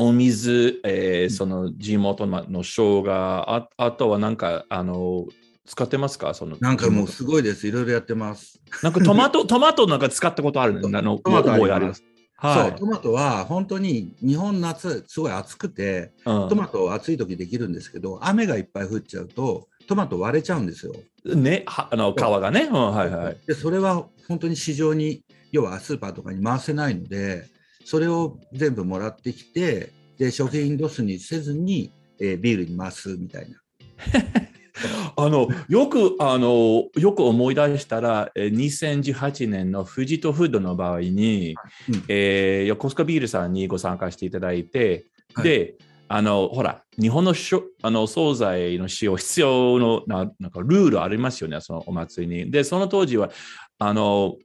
[0.00, 5.26] お水、えーその地元のの生姜あ、あとはなんか、あの、
[5.66, 6.34] 使ってますか？
[6.34, 7.66] そのなんかもうすごいです。
[7.66, 8.60] いろいろやってます。
[8.82, 11.18] なんかトマト、 トマトなんか使ったことあるの？
[11.18, 11.68] トマトあります。
[11.68, 12.04] 覚えあります？
[12.36, 12.70] はい。
[12.70, 16.48] そうトマトは本当に日本夏すごい暑くてうん。
[16.48, 20.94] トマト暑い時できるんですけど雨がいっぱい降っちゃうとトマト割れちゃうんですよ。
[21.24, 22.68] ね、はあの皮がね。
[22.70, 23.36] うん、はいはい。
[23.48, 27.46] でそれは本当に市場に要はスーパーとかに回せないので
[27.88, 33.56] それを全部もらってきてで食品ロスにせずに、えービールに回すみたいな。
[35.16, 41.54] あのよくあのよく思い出したら、えー2018年の富士とフードの場合に、
[41.88, 45.76] うんえー横須賀ビールさんにご参加していただいて、はいで
[46.08, 52.50] あのほら日本のしょあの惣菜の使用必要のななんかルールありますよねそのお祭りに。
[52.50, 53.30] でその当時は
[53.78, 54.36] あの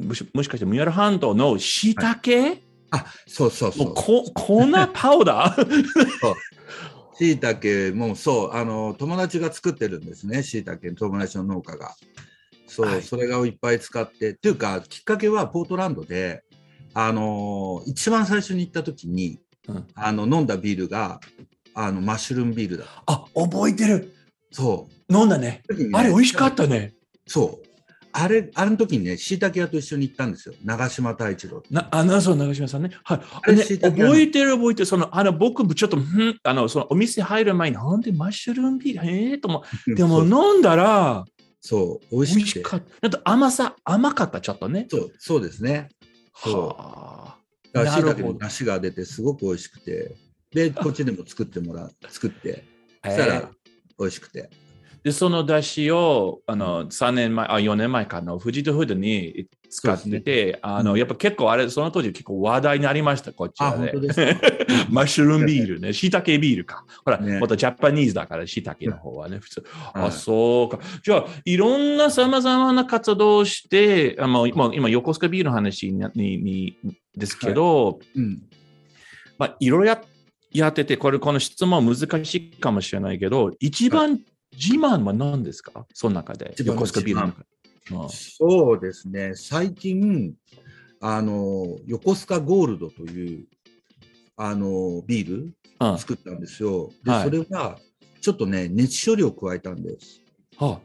[0.00, 3.86] もしもしかして三浦半島のしいたけあそうそうそう。
[3.86, 5.94] もうこ粉パウダー？
[7.16, 8.52] しいたけもそう。
[8.52, 11.94] あの友達が作ってるんですねしいたけ友達の農家が。
[12.66, 13.02] そう、はい。
[13.02, 14.30] それがいっぱい使って。
[14.30, 16.42] っていうかきっかけはポートランドで
[16.94, 19.86] あの一番最初に行った時に、うん。
[19.94, 21.20] あの飲んだビールが
[21.74, 24.14] あのマッシュルームビールだあ覚えてる。
[24.50, 25.14] そう。
[25.14, 25.62] 飲んだね。
[25.70, 26.94] ねあれ美味しかったね。
[27.26, 27.69] そう
[28.12, 32.90] あれあの時にねしいたけ屋と一緒に行ったんですよ長島太一郎な、あ、な、そう、長嶋さんね。
[33.04, 33.20] はい。
[33.42, 34.86] あれね覚えてる覚えてる。
[34.86, 36.04] その、あの、僕もちょっと、ん
[36.42, 39.94] あの、その、お店入る前に、なんでマッシュルームビール、ええと思う。
[39.94, 41.24] でも、飲んだら、
[41.60, 42.86] そう美美味味しかった。
[43.02, 44.86] なんと甘さ、甘かった、ちょっとね。
[44.90, 45.88] そうそうですね
[46.34, 47.36] そうは
[47.72, 50.16] だからしいたけの出汁が出てすごく美味しくて、
[50.52, 52.64] で、こっちでも作ってもらう、作って、
[53.02, 53.10] あ。
[53.10, 53.48] そしたらえー
[53.98, 54.48] 美味しくて。
[55.02, 63.92] で、その出汁を、あの、3年前、あ、4年前かの、富士とフードに使ってて、あの、うんやっぱ結構あれ、その当時結構話題になりました、こっちあ、はね。
[64.90, 66.84] マッシュルームビールね、しいたけビールか。
[67.04, 69.64] ほら、ねまたジャパニーズだから、しいたけの方はね、普通。
[69.94, 70.80] あ、はいそうか。
[71.02, 76.76] じゃあ、いろんなさまざまな活動をして、あまあ、今、今横須賀ビールの話ににに
[77.16, 78.42] ですけど、うん。
[79.38, 80.02] まあ、いろいろや
[80.52, 84.20] やってて、これ、この質問難しいかもしれないけど、一番
[84.52, 85.86] 自慢は何ですか？
[85.92, 86.54] その中で。
[86.64, 87.44] 横須賀ビールの中で。
[87.44, 87.50] うん
[88.08, 90.34] そうですね、最近、
[91.00, 93.46] あの、横須賀ゴールドという、
[94.36, 96.90] あの、ビールうん作ったんですよ。
[97.04, 97.78] で、はいそれは、
[98.20, 100.20] ちょっとね、熱処理を加えたんです。
[100.56, 100.80] は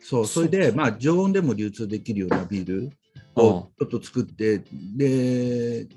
[0.00, 2.90] そう、それで、まあ、常温でも流通できるようなビール
[3.34, 4.62] あをちょっと作って、
[4.96, 5.88] で、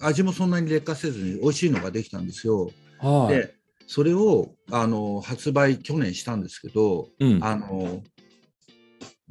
[0.00, 2.70] 味もそんなに劣化せずに美味しいのができたんですよ。
[2.98, 3.34] はい。
[3.34, 3.55] で、
[3.86, 8.02] それをあの発売去年したんですけど、うん、あの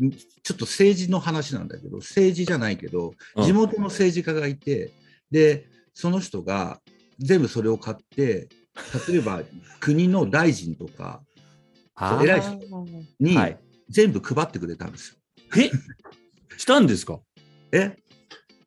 [0.02, 3.46] んちょっと政治の話なんだけど、政治じゃないけど、うん。
[3.46, 4.92] 地元の政治家がいて、
[5.32, 6.82] で、その人が
[7.18, 8.50] 全部それを買って、
[9.08, 9.42] 例えば
[9.80, 11.24] 国の大臣とか
[12.22, 12.60] 偉い人
[13.20, 13.60] にはい。
[13.88, 15.16] 全部配ってくれたんですよ。
[15.56, 15.70] え？
[16.58, 17.20] したんですか？
[17.72, 17.96] え？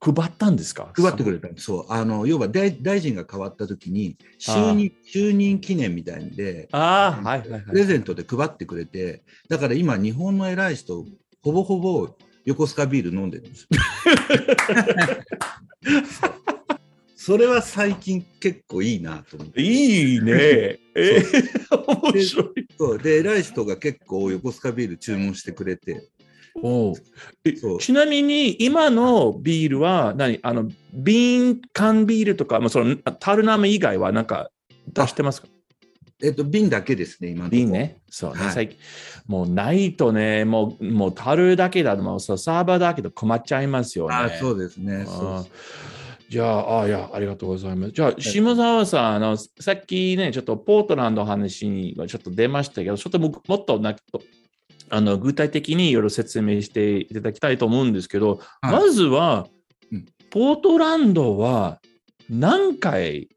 [0.01, 0.93] 配ったんですか？
[0.95, 1.65] 配ってくれたんです。
[1.65, 1.87] そう。
[1.93, 7.63] あの、要は大大臣が変わった時に、就任、就任記念みたいんで、ああ、はいはいはい。
[7.63, 11.05] プレゼントで配ってくれて、だから今、日本の偉い人、
[11.43, 12.09] ほぼほぼ
[12.45, 13.69] 横須賀ビール飲んでるんですよ。
[17.17, 19.61] それは最近結構いいなと思って。
[19.61, 20.79] いいね。
[20.95, 22.53] えー、面白
[22.97, 23.03] い。
[23.03, 26.09] で、偉い人が結構横須賀ビール注文してくれて、
[26.63, 26.95] お
[27.79, 30.39] ちなみに今のビールは何？
[30.43, 34.51] あの瓶缶ビールとか、まあ、そのタルナム以外はなんか
[34.93, 35.49] 出してますか？
[36.23, 37.71] えっと、瓶だけですね、今瓶。
[37.71, 38.01] ね。
[38.11, 38.79] そうね、はい最近
[39.27, 44.15] もうないとね、もうもうタルだけだともうサーバーだけど困っちゃいますよね。
[44.15, 45.07] あそうですね。
[46.29, 47.93] じゃあ、あいや、ありがとうございます。
[47.93, 53.97] じゃあ、下澤さん、あの、さっきね、ちょっとポートランドの話にちょっと出ましたけど、ちょっとももっとな
[54.91, 59.47] あの具体的にいろいろ説明していただきたいと思うんですけど、はいまずは、
[59.93, 61.81] うんポートランドは
[62.29, 63.29] 何回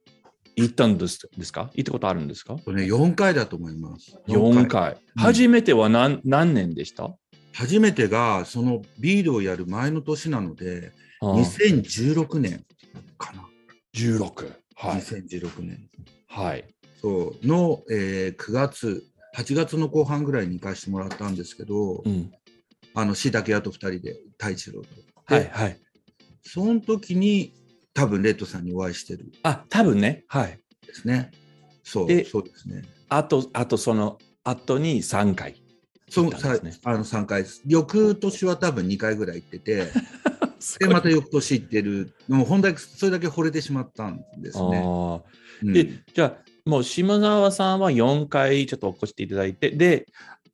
[0.57, 1.71] 行ったんですですか？
[1.73, 2.55] 行ったことあるんですか？
[2.57, 4.17] とね、4回だと思います。
[4.27, 4.91] ?4 回。
[4.93, 7.09] うん初めては何何年でした？
[7.53, 12.65] 初めてが、そのビールをやる前の年なので、あー2016年
[13.17, 13.45] かな。
[13.95, 14.51] 16。
[14.75, 15.01] はい。
[15.01, 15.89] 2016年。
[16.27, 16.65] はい。
[17.01, 19.03] そうの、えー9月、
[19.35, 22.31] 8月の後半ぐらいに行かせてもらったんですけど、うん。
[22.93, 24.87] あの、しだけ屋と2人で、太一郎と。
[25.25, 25.49] はい。
[25.49, 25.79] はい。
[26.43, 27.53] その時に、
[27.93, 30.23] 多分レッドさんにお会いしてるんあ、多分ね。
[30.27, 30.59] はい。
[30.85, 31.31] ですね。
[31.83, 32.83] そう、でそうですね。
[33.09, 35.61] あと、あとその後に3回。
[36.09, 37.61] その行ったんですねさあの3回です。
[37.65, 39.87] 翌年は多分2回ぐらい行ってて、
[40.79, 42.13] で、また翌年行ってる。
[42.27, 44.83] もう本当にそれだけ惚れてしまったんですね。
[44.85, 45.21] あ
[45.63, 50.07] うんーで、じゃあ、もう島沢さんは4回ちょっと起こしていただいて、で、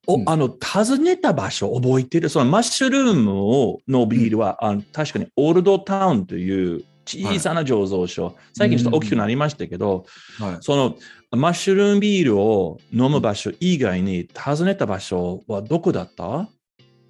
[0.08, 8.36] おうんあの訪ねた場所覚えてるそのマッシュルームをのビールは、あの確かにオールドタウンという小さな醸造所。
[8.56, 10.06] 最近ちょっと大きくなりましたけど、
[10.40, 10.58] はい。
[10.62, 10.96] その
[11.32, 16.48] マッシュルームビールを飲む場所以外に訪ねた場所はどこだった？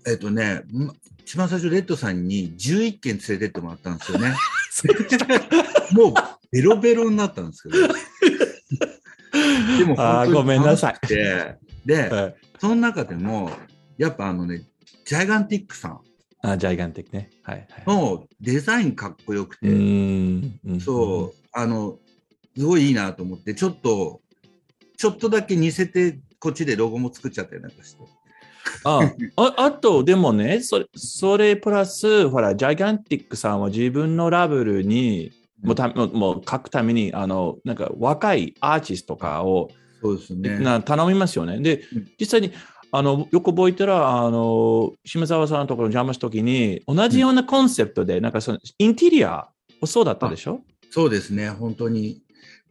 [0.08, 4.34] えっとね、ま一番最初、レッドさんに11軒連れてってもらったんですよね。
[5.91, 6.14] もう
[6.52, 7.76] ベロベロになったんですけど。
[9.78, 10.95] でも本当にごめんなさい。
[11.86, 12.36] で、はい。
[12.59, 13.51] その中でも、
[13.97, 14.63] やっぱあのね、
[15.05, 15.99] ジャイガンティックさん。
[16.41, 17.30] あ、ジャイガンティックね。
[17.43, 17.97] はい、はい。
[17.97, 21.97] のデザインかっこよくて、うそう、あの、
[22.55, 24.22] すごいいいなと思って、ちょっと、
[24.97, 28.03] ちょっとだけ似せて、こっちでロゴも作っちゃったりなんかして。
[28.84, 28.99] あ
[29.36, 35.32] ああと、でもねそれ、それプラス、ほら、ジャイガンティックさんは自分のラベルに、
[35.64, 39.70] もうたもうもう書くために、あの、なんか若いアーティストとかを、
[40.01, 40.60] そうですね。
[40.60, 41.60] な頼みますよね。
[41.60, 42.51] でうん、実際に、
[42.91, 49.47] あの、よく覚えたら、あの、島沢さんのところに邪魔したときに、同じようなコンセプトで、なんかその、インテリア
[49.82, 50.62] もそうだったでしょ？
[50.91, 52.22] そうですね、本当に。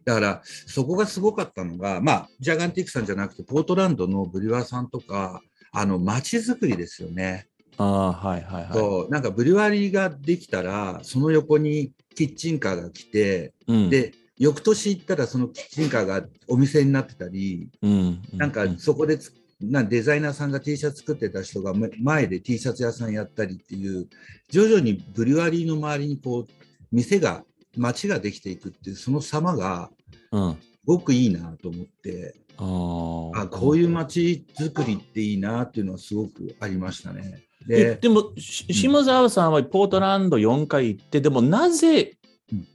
[0.05, 5.41] だから、そこがすごかったのが、まあ、ジャガンティックさんじゃなくて、ポートランドのブリュワーさんとか、
[5.73, 7.47] あの、街づくりですよね。
[7.77, 8.73] ああ、はいはいはい。
[8.73, 24.07] そう、なんかブリュワリーができたら、その横にキッチンカーが来て、うん、で、翌年行ったらそのキッチンカーがお店になってたり、うん、なんかうそこでつなんデザイナーさんが T シャツ作ってた人がめ前で T シャツ屋さんやったりっていう
[24.49, 26.47] 徐々にブリュワリーの周りにこう
[26.91, 27.43] 店が
[27.75, 29.89] 街ができていくっていうその様が
[30.31, 30.53] うん。
[30.53, 37.46] すごくいいなと思ってあーあこういう街づくりっていいなっていうのはすごくありましたね。
[37.67, 42.17] でえでも、し下沢さんはポートランド4回行って、でもなぜ
[42.51, 42.67] うん。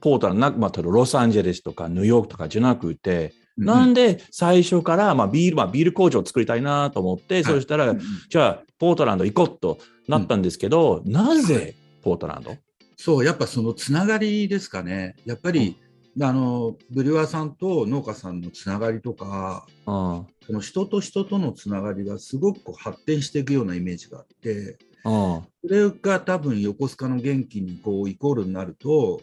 [0.00, 12.56] ポートランド、なまあ、ロサンゼルスとかニューヨークとかじゃなくて、うなんで最初から、まあ、ビール、まあ、ビール工場を作りたいなと思って、そしたら、うんじゃあ、ポートランド行こうとなったんですけど、なぜポートランド？
[12.98, 15.16] そうやっぱそのつながりですかね。
[15.24, 15.76] やっぱり、
[16.20, 20.26] あのブリュワーさんと農家さんのつながりとかうん。
[20.46, 25.42] その人と人とのつながりがすごく発展していくようなイメージがあって、うん。
[25.62, 29.20] それが多分横須賀の元気にこうイコールになると、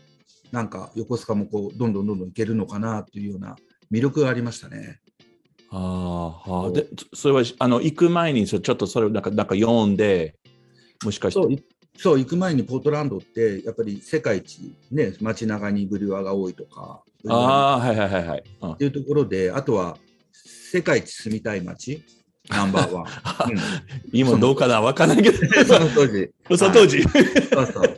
[0.52, 3.56] なんか横須賀もこうどんどんどんどんいけるのかなというような
[3.92, 5.00] 魅力がありましたね。
[5.70, 5.78] あ
[6.46, 10.36] あ、はで、そそれは、あの、行く前に、そちょっとそれをなんか、なんか読んで、
[11.04, 11.64] もしかして。
[11.98, 18.44] そう行く前にポートランドってやっぱり世界一、ね、街中にブリュワーが多いとかああ、はいはいはいはい。
[18.62, 19.98] うんっていうところであとは
[20.74, 22.04] 世界一住みたい街？
[22.50, 23.06] ナンバーワン、
[23.54, 23.60] うん
[24.12, 25.38] 今どうかなわかんないけど。
[25.66, 27.04] その当時その当時。
[27.04, 27.98] そうそう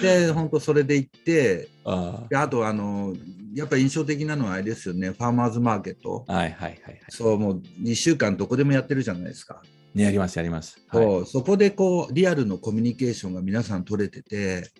[0.00, 3.14] で本当それで行ってあであとあの
[3.54, 7.00] やっぱり印象的なのはあれですよねファーマーズマーケットあはいはいはいはい。
[7.10, 9.62] そうもう2週間どこでもやってるじゃないですか、
[9.94, 10.82] ね、やりますやります。
[10.88, 11.04] はい。
[11.04, 14.70] そうそこでこうリアルのコミュニケーションが皆さん取れてて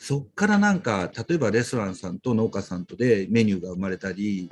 [0.00, 4.48] そっからなんか例えばレストランさんと農家さんとでメニューが生まれたり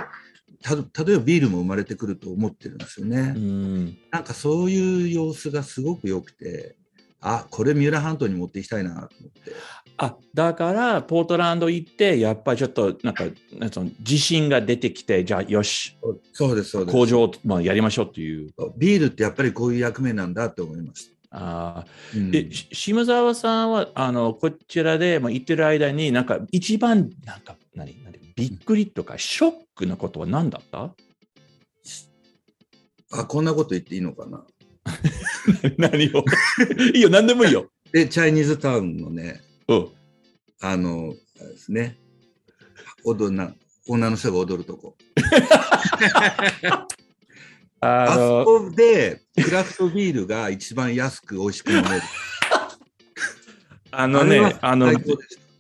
[0.63, 3.97] た例えばビールも生まれてくると思ってるんですよね、うん。
[4.11, 6.77] なんかそういう様子がすごく良くて
[7.21, 9.53] あこれ三浦半島に持っていきたいなと思って。
[9.97, 15.97] あ、だから、ポートランド行って、やっぱりちょっと、なんか、なん自信が出てきて、じゃあ、よし、
[16.33, 16.97] そうですそうです。
[16.97, 18.51] 工場、まあ、やりましょうっていう。
[18.77, 21.15] ビールってやっぱりこういう役目なんだって思いました。
[21.31, 22.19] あー。
[22.19, 22.31] うん。
[22.31, 30.95] で、し下沢さんは、あの、こちらで、まあ、行ってる間に、なんか、一番、なんか、何、何、びっくりとか、ショックなことは何だった？
[33.13, 34.45] あこんなこと言っていいのかな？
[35.79, 36.25] 何を？
[36.95, 37.71] いいよ、何でもいいよ。
[37.93, 39.89] でチャイニーズタウンのねうん。
[40.61, 41.97] あのですね。
[43.05, 43.55] 踊るな
[43.87, 44.97] 女の人が踊るとこ。
[47.81, 52.03] ああその、こでクラフトビールが一番安く美味しく飲める。
[53.93, 54.91] あのね、あの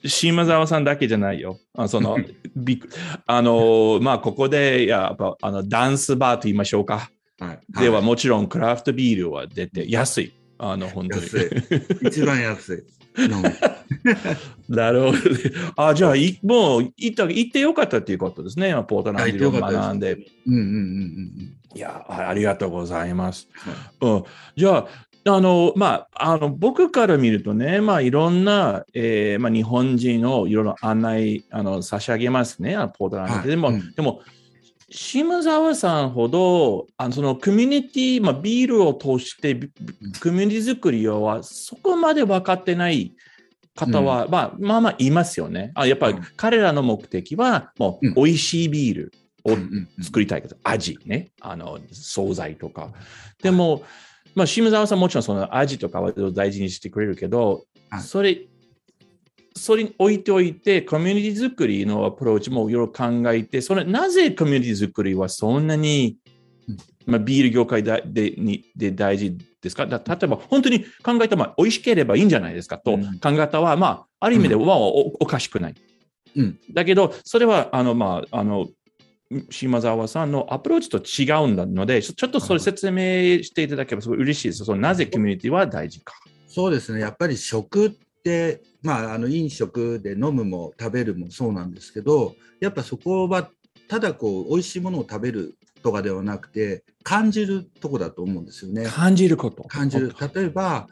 [0.06, 1.58] 島沢さんだけじゃないよ。
[1.74, 2.16] あその、
[2.56, 2.82] び
[3.26, 7.10] あの、まあ、ここで、やっぱ、あの、ダンスバーと言いましょうか。
[7.40, 10.32] はいでは、もちろん、クラフトビールは出て、安い。
[10.58, 11.22] あの、本当に。
[11.24, 12.82] 安い一番安い
[14.68, 15.18] なるほどね。
[15.76, 18.72] あ、じゃあ、いもう、行った、行ってよかったっていうことですね。
[18.88, 20.14] ポートランドを学んで。
[20.46, 23.48] うんうんうんうんいやあ、ありがとうございます。
[24.00, 24.24] うんうん、
[24.56, 24.86] じゃあ、
[25.26, 33.38] あの、まあ、あの、僕から見るとね、まあ、いろんな、えーまあ、日本人をいろいろ案内、あの、差し上げますね、あのポートランドで。
[33.40, 33.48] はい。
[33.48, 33.94] でも、うん。
[33.94, 34.20] でも、
[34.90, 39.70] 島沢さんほど、あの、そのコミュニティ、まあ、ビールを通して、ビ
[40.22, 43.14] コミュニティ作りは、そこまで分かってない
[43.74, 45.72] 方は、まあ、まあまあ、いますよね。
[45.74, 46.22] あやっぱり、うん。
[46.36, 48.14] 彼らの目的は、もう、うん。
[48.14, 49.12] 美味しいビール
[49.44, 50.04] をうんうんうん。
[50.04, 52.92] 作りたいけど、味ね、あの、惣菜とか。
[53.42, 53.82] でも、
[54.34, 58.02] まあ、島沢さんもちろんその味とかは大事にしてくれるけど、はい。
[58.02, 58.46] それ
[59.56, 66.16] それに置いておいて、コミュニティ作りのアプローチもいろいろ考えて、それなぜコミュニティ作りはそんなに、
[66.68, 66.76] うん。
[67.06, 69.86] まあ、ビール業界ででにで大事ですか？
[69.86, 72.78] だ例えば、本当に考えたら、美味しければいいんじゃないですか？
[72.78, 73.18] と、うん。
[73.20, 75.74] 考え方は、まあ、ある意味では、おおかしくない。
[76.34, 76.58] うん。
[76.72, 78.66] だけど、それは、あの、まあ、あの、
[79.50, 84.64] 島沢さんのアプローチと違うんので、ちょちょっとそれ説明していただければすごい嬉しいです。
[84.64, 86.14] そのなぜコミュニティは大事か。
[86.48, 87.90] そうですね、やっぱり食っ
[88.22, 93.50] て、まあ、あの飲食で飲むも食べるもそうなんですけど、やっぱそこは
[93.88, 98.86] ただこう美味しいものを食べるとかではなくて、感じるとこだと思うんですよね。
[98.86, 99.64] 感じること。
[99.64, 100.14] 感じる。
[100.34, 100.88] 例えば、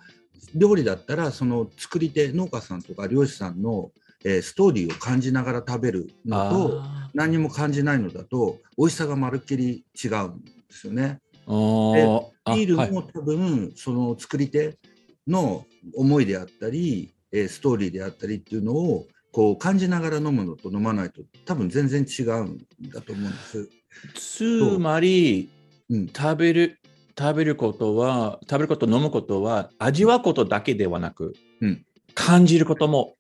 [0.55, 3.91] 料理だったら、その作り手、農家さんとか漁師さんの、
[4.25, 11.21] えーストーリーを感じながら食べるのと、あ何も感じないのだと、美味しさがまるっきり違うんですよね。
[11.47, 11.53] ー。
[11.53, 14.79] おーあビールはいも多分、その作り手
[15.27, 15.65] の
[15.95, 23.69] 思いであったり、えーストーリーであったりっていうのをこう感じながら飲むのと飲まないと多分全然違うんだと思うんです。
[24.15, 24.45] つ
[24.79, 25.51] まり、
[25.91, 26.79] うん、食べる、
[27.19, 31.85] 食べることは、食べること、飲むことは、味わうことだけではなく、うん。
[32.15, 33.17] 感じることも、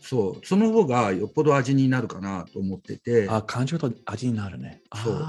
[0.00, 4.82] そうその方がよっぽど味になるかなと思っててあ感じること味になるね。
[5.04, 5.26] そう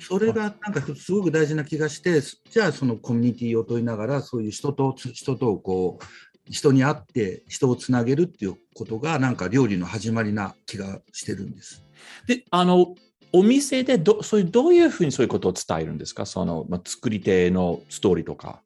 [0.00, 6.04] それがなんかすごく大事な気がしてじゃあそのコミュニティを問いながらそういう人と人とこう
[6.50, 11.84] 人に会って人をつなげるっていうことがなんか料理の始まりな気がしてるんです。
[12.26, 12.96] で、あの、
[13.32, 16.26] お店でどそういうどういうふうにそういうことを伝えるんですか？
[16.26, 18.62] その、まあ、作り手のストーリーとか。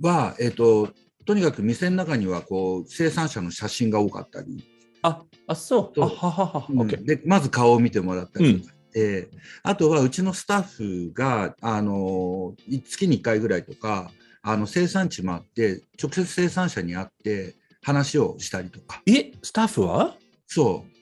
[0.00, 0.88] は、えっと
[1.26, 4.64] とにかく店の中にはこう生産者の写真が多かったり、
[5.08, 6.00] あ、あ、そう。
[6.00, 6.66] ははは。
[6.68, 6.88] うん。
[6.88, 9.28] でまず顔を見てもらったりとかして、
[9.62, 14.10] あとはうちのスタッフがあのい月に1回ぐらいとか
[14.42, 19.02] あの生産地回って直接生産者に会って話をしたりとか。
[19.06, 20.16] え、スタッフは？
[20.46, 20.95] そう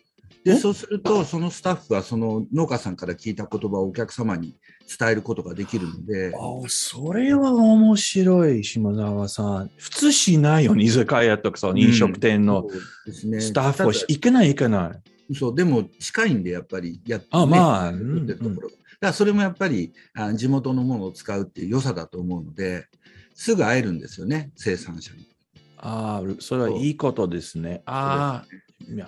[0.44, 4.56] でおそうするとそのスタッフはその農家さんから聞いた言葉をお客様に
[4.98, 6.34] 伝えることができるので。
[6.34, 9.70] あそれは面白い、島沢さん。
[9.78, 12.66] 普通しないよね、居酒屋とかさ、飲食店の
[13.06, 15.34] スタッフはただ行けない行けない。
[15.34, 18.40] そうでも近いんでやっぱりやっあまあねうんだか
[19.00, 22.86] らそれもやっぱりあ地元のものを使うっていう良さだと思うので
[23.34, 25.26] すぐ会えるんですよね生産者に。
[25.78, 27.82] ああ、それはいいことですね。
[27.84, 28.46] ああ、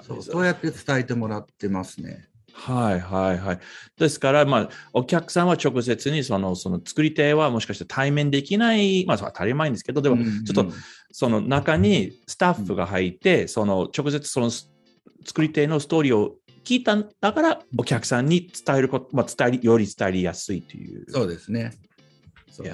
[0.02, 0.44] そうそう。
[0.44, 2.28] やって伝えてもらってますね。
[2.52, 3.58] はいはいはい。
[3.98, 10.72] ですから、まあ、お客さんは直接にその、その作り手はもしかして対面できない、まあ、当たり前ですけど、でも、うんちょっと
[11.12, 21.04] その中にスタッフが入って、その直接その作り手のストーリーを聞いたんだから、お客さんに伝えること、まあ、伝えりより伝えやすいという。
[21.10, 21.72] そうですね。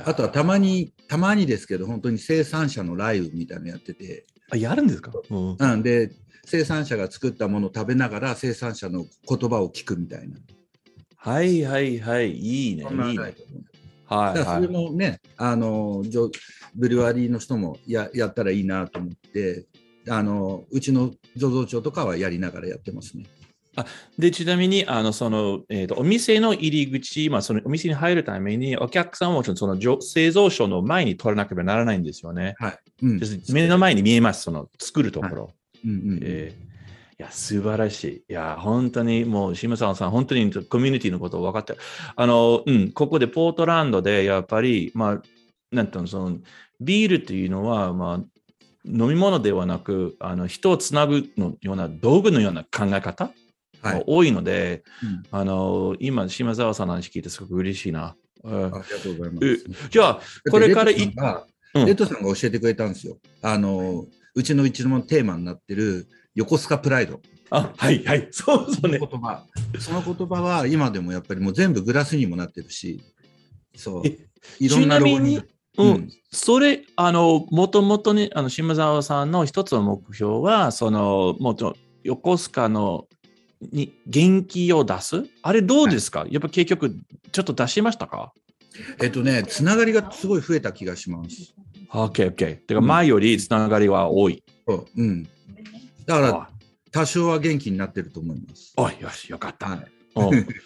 [0.05, 4.27] あとはたまにたまにですけど本当に生産者のライブみたいなのやってて。
[4.51, 5.83] あ、やるんですか、うん。
[5.83, 6.13] で
[6.45, 10.37] 生産者が作ったものを食べながら生産者の言葉を聞くみたいな
[11.25, 12.33] はいはいはい。
[12.33, 12.83] いいね。
[12.83, 12.97] いいね。
[12.97, 13.35] ブはい
[14.07, 14.69] はいだからそれ。
[14.69, 16.03] もね、あの
[16.75, 19.67] ブリュワリーの人もややったらいいなと思って
[20.09, 23.25] あのうちの醸造長とかはやりながらやってますね。
[24.19, 32.55] で、ちなみに、あの、その、えっ、と、お店の入り口、まあ、そのお店に入るために、お客さんはその、製造所の前に取らなければならないんですよね。
[32.59, 32.79] はい。
[33.05, 33.21] うん
[33.51, 35.55] 目の前に見えます、その、作るところ。
[35.85, 36.73] うんうんえー
[37.19, 38.25] いや、素晴らしい。
[38.31, 41.79] いや、本当にもう、島沢さん、本当にコミュニティのことを分かってる。
[42.17, 45.23] あの、うん、ここでポートランドで、やっぱり、まあ、
[45.71, 46.39] なんていうの、その、
[46.81, 48.17] ビールっていうのは、まあ、
[48.85, 53.31] 飲み物ではなく、あの、人をつなぐのような道具のような考え方
[53.83, 54.05] はい。
[54.07, 58.17] 多いので、うんあの、今、島沢さんの話聞いてすごく嬉しいな。
[58.43, 59.89] うんありがとうございまえす。
[59.91, 60.21] じゃあ、
[60.51, 63.19] これからいレッドさんがうんレッドさんが教えてくれたんですよ。
[63.43, 67.21] あのうちの一のテーマになってる横須賀プライド。
[67.51, 69.11] あ、はい、はい、そうそうねその。
[69.11, 69.45] 言葉。
[69.79, 73.01] その言葉は今でもやっぱりもう全部グラスにもなってるし、
[73.77, 74.19] そうえ。
[74.59, 75.43] いろんなロゴちなみにに。
[75.79, 81.75] うん、うんそれ、あの、もともとね、あの、島沢さんの一つの目標は、その、もちろん、
[82.05, 83.07] 横須賀の、
[83.71, 85.25] に元気を出す？
[85.43, 86.97] あれどうですか、やっぱ結局、
[87.31, 88.33] ちょっと出しましたか？
[89.01, 91.55] えっとね、つながりがすごい増えた気がします。
[91.93, 92.57] ?OK, OK。
[92.57, 94.43] てか、前よりつながりは多い。
[94.67, 95.25] そううん。
[96.07, 96.49] だからあ
[96.91, 98.75] 多少は元気になってると思います。
[98.77, 99.69] おい、よし、よかった。
[99.69, 99.79] はい。
[100.17, 100.47] うん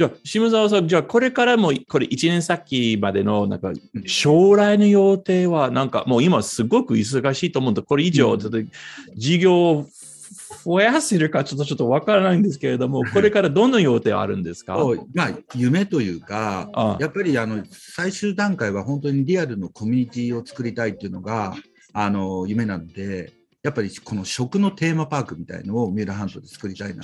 [0.00, 3.72] じゃあ、島沢さん、じゃあ、これからも、これ1年先までの、なんか、
[4.06, 8.58] 将来の予定は、なんか、もう今すごく忙しいと思うんで、これ以上、うんちょっと、
[9.16, 9.86] 事業を
[10.64, 14.76] 増やせるか、ちょっと、ちょっとわからないんですけれども、 これからどんな予定あるんですか？
[15.14, 21.54] まあ、夢というか、あやっぱりあの最終段階は本当にリアルのコミュニティを作りたいっていうのが
[21.92, 23.32] あの夢なので、
[23.62, 27.02] やっぱりこの食のテーマパークみたいのを三浦半島で作りたいな。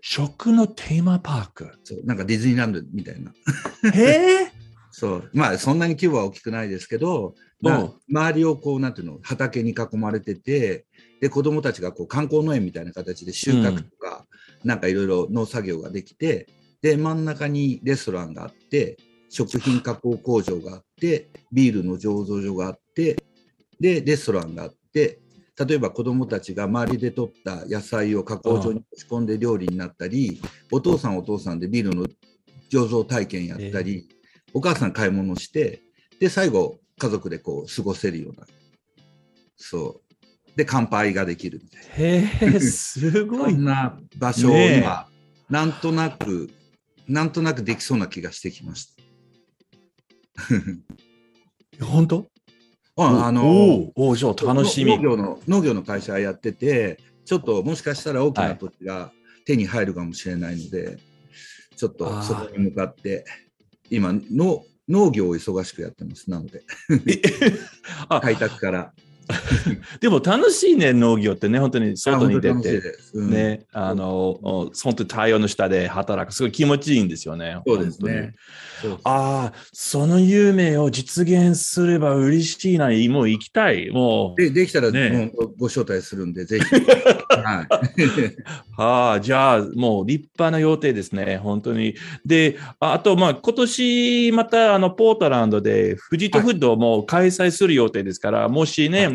[0.00, 1.70] 食のテーマパーク？
[1.84, 3.32] そうなんかディズニーランドみたいな。
[3.92, 4.52] へえ。
[4.98, 10.86] そうまあそんなに規模は大きくないですけど、まあ、周りをこうなんていうの畑に囲まれてて
[11.20, 14.26] で子供たちがこう観光農園みたいな形で収穫とか、
[14.62, 16.48] うん、なんかいろいろ農作業ができて
[16.82, 18.96] で真ん中にレストランがあって
[19.28, 23.16] 食品加工工場があってビールの醸造所があって
[23.80, 25.20] でレストランがあって
[25.58, 30.40] 例えば子どもたちが周りで取った野菜を加工場に持ち込んで料理になったり
[30.70, 32.06] お父さんお父さんでビールの
[32.70, 35.82] 醸造体験やったり、えー、お母さん買い物して
[36.20, 38.46] で最後家族でこう過ごせるような
[39.56, 40.05] そう
[40.56, 41.88] で乾杯ができるみたいな。
[41.96, 43.52] へえすごい。
[43.52, 44.86] そんな場所を今、ね、
[45.50, 46.50] なんとなく
[47.06, 48.96] なんとなくできそうな気がしてきました。
[51.84, 52.28] 本当？
[52.98, 54.96] あのおおじゃあ楽しみ。
[54.96, 59.12] 農業の農業の会社やっててちょっともしかしたら大きな土地が
[59.44, 60.98] 手に入るかもしれないので、はい、
[61.76, 63.26] ちょっとそこに向かって
[63.90, 66.30] 今の農業を忙しくやってます。
[66.30, 66.62] なので。
[68.22, 68.94] 開拓から
[70.00, 72.82] でも楽しいね、農業ってね、本当に外に出て、
[73.14, 77.58] うん、ね、あの、本当に太陽の下で働く、すごい気持ちいいんですよね。
[77.66, 78.34] そうですね。
[79.04, 83.90] ああ、その夢を実現すれば嬉しいな、もう行きたい。
[83.90, 84.40] もう。
[84.40, 86.64] でできたら、ね、ご招待するんで、ぜひ。
[87.36, 87.66] はい、
[88.76, 91.94] ああ、じゃあ、もう立派な予定ですね、本当に。
[92.24, 99.08] で、あと、まあ、今年また、あの、ポートランドで、富士とフッドも開催する予定ですから、はい、もしね、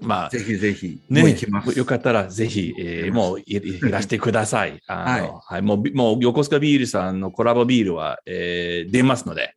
[0.00, 1.36] まあ、ぜひぜひ、ね、
[1.74, 4.82] よかったらぜひ、えー、もういらしてください。
[4.86, 9.54] あのはい、はい、もう、もう横須賀ビールさんのコラボビールは、えー、出ますので。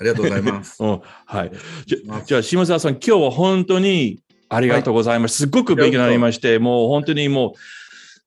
[0.00, 0.76] ありがとうございます。
[0.84, 1.52] うん、はい。
[1.86, 4.20] じゃ、じゃあ、下沢さん、今日は本当に
[4.50, 5.42] ありがとうございます。
[5.42, 7.58] はい、すごく勉強になりまして、もう本当にもう、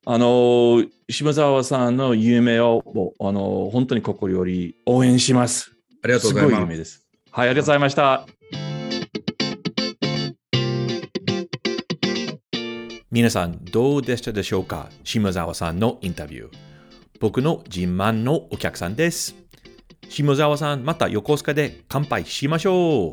[0.06, 5.72] あの、下沢さんの夢を、あの、本当に心より応援します。
[6.04, 6.56] ありがとうございます。
[6.56, 7.06] すごい夢です。
[7.30, 8.41] はい、ありがとうございました。
[13.14, 14.90] 皆さんどうでしたでしょうか？
[15.04, 16.58] 下沢さんのインタビュー。
[17.20, 19.36] 僕の自慢のお客さんです。
[20.08, 23.12] 下沢さん、また横須賀で乾杯しましょう。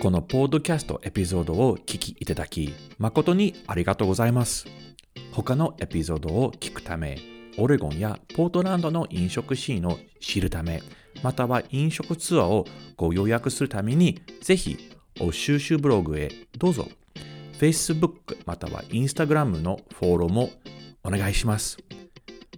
[0.00, 4.68] このポッドキャストエピソードを聞きいただき、誠にありがとうございます。
[5.32, 7.18] 他のエピソードを聞くため、
[7.58, 10.80] オレゴンやポートランドの飲食シーンを知るため、
[11.24, 12.66] または飲食ツアーを
[12.98, 14.76] ご予約するために、ぜひ、
[15.18, 16.86] お収集ブログへどうぞ。
[17.58, 20.50] Facebook または Instagram のフォローも
[21.02, 21.78] お願いします。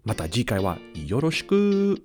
[0.04, 2.02] また次回はよろしく。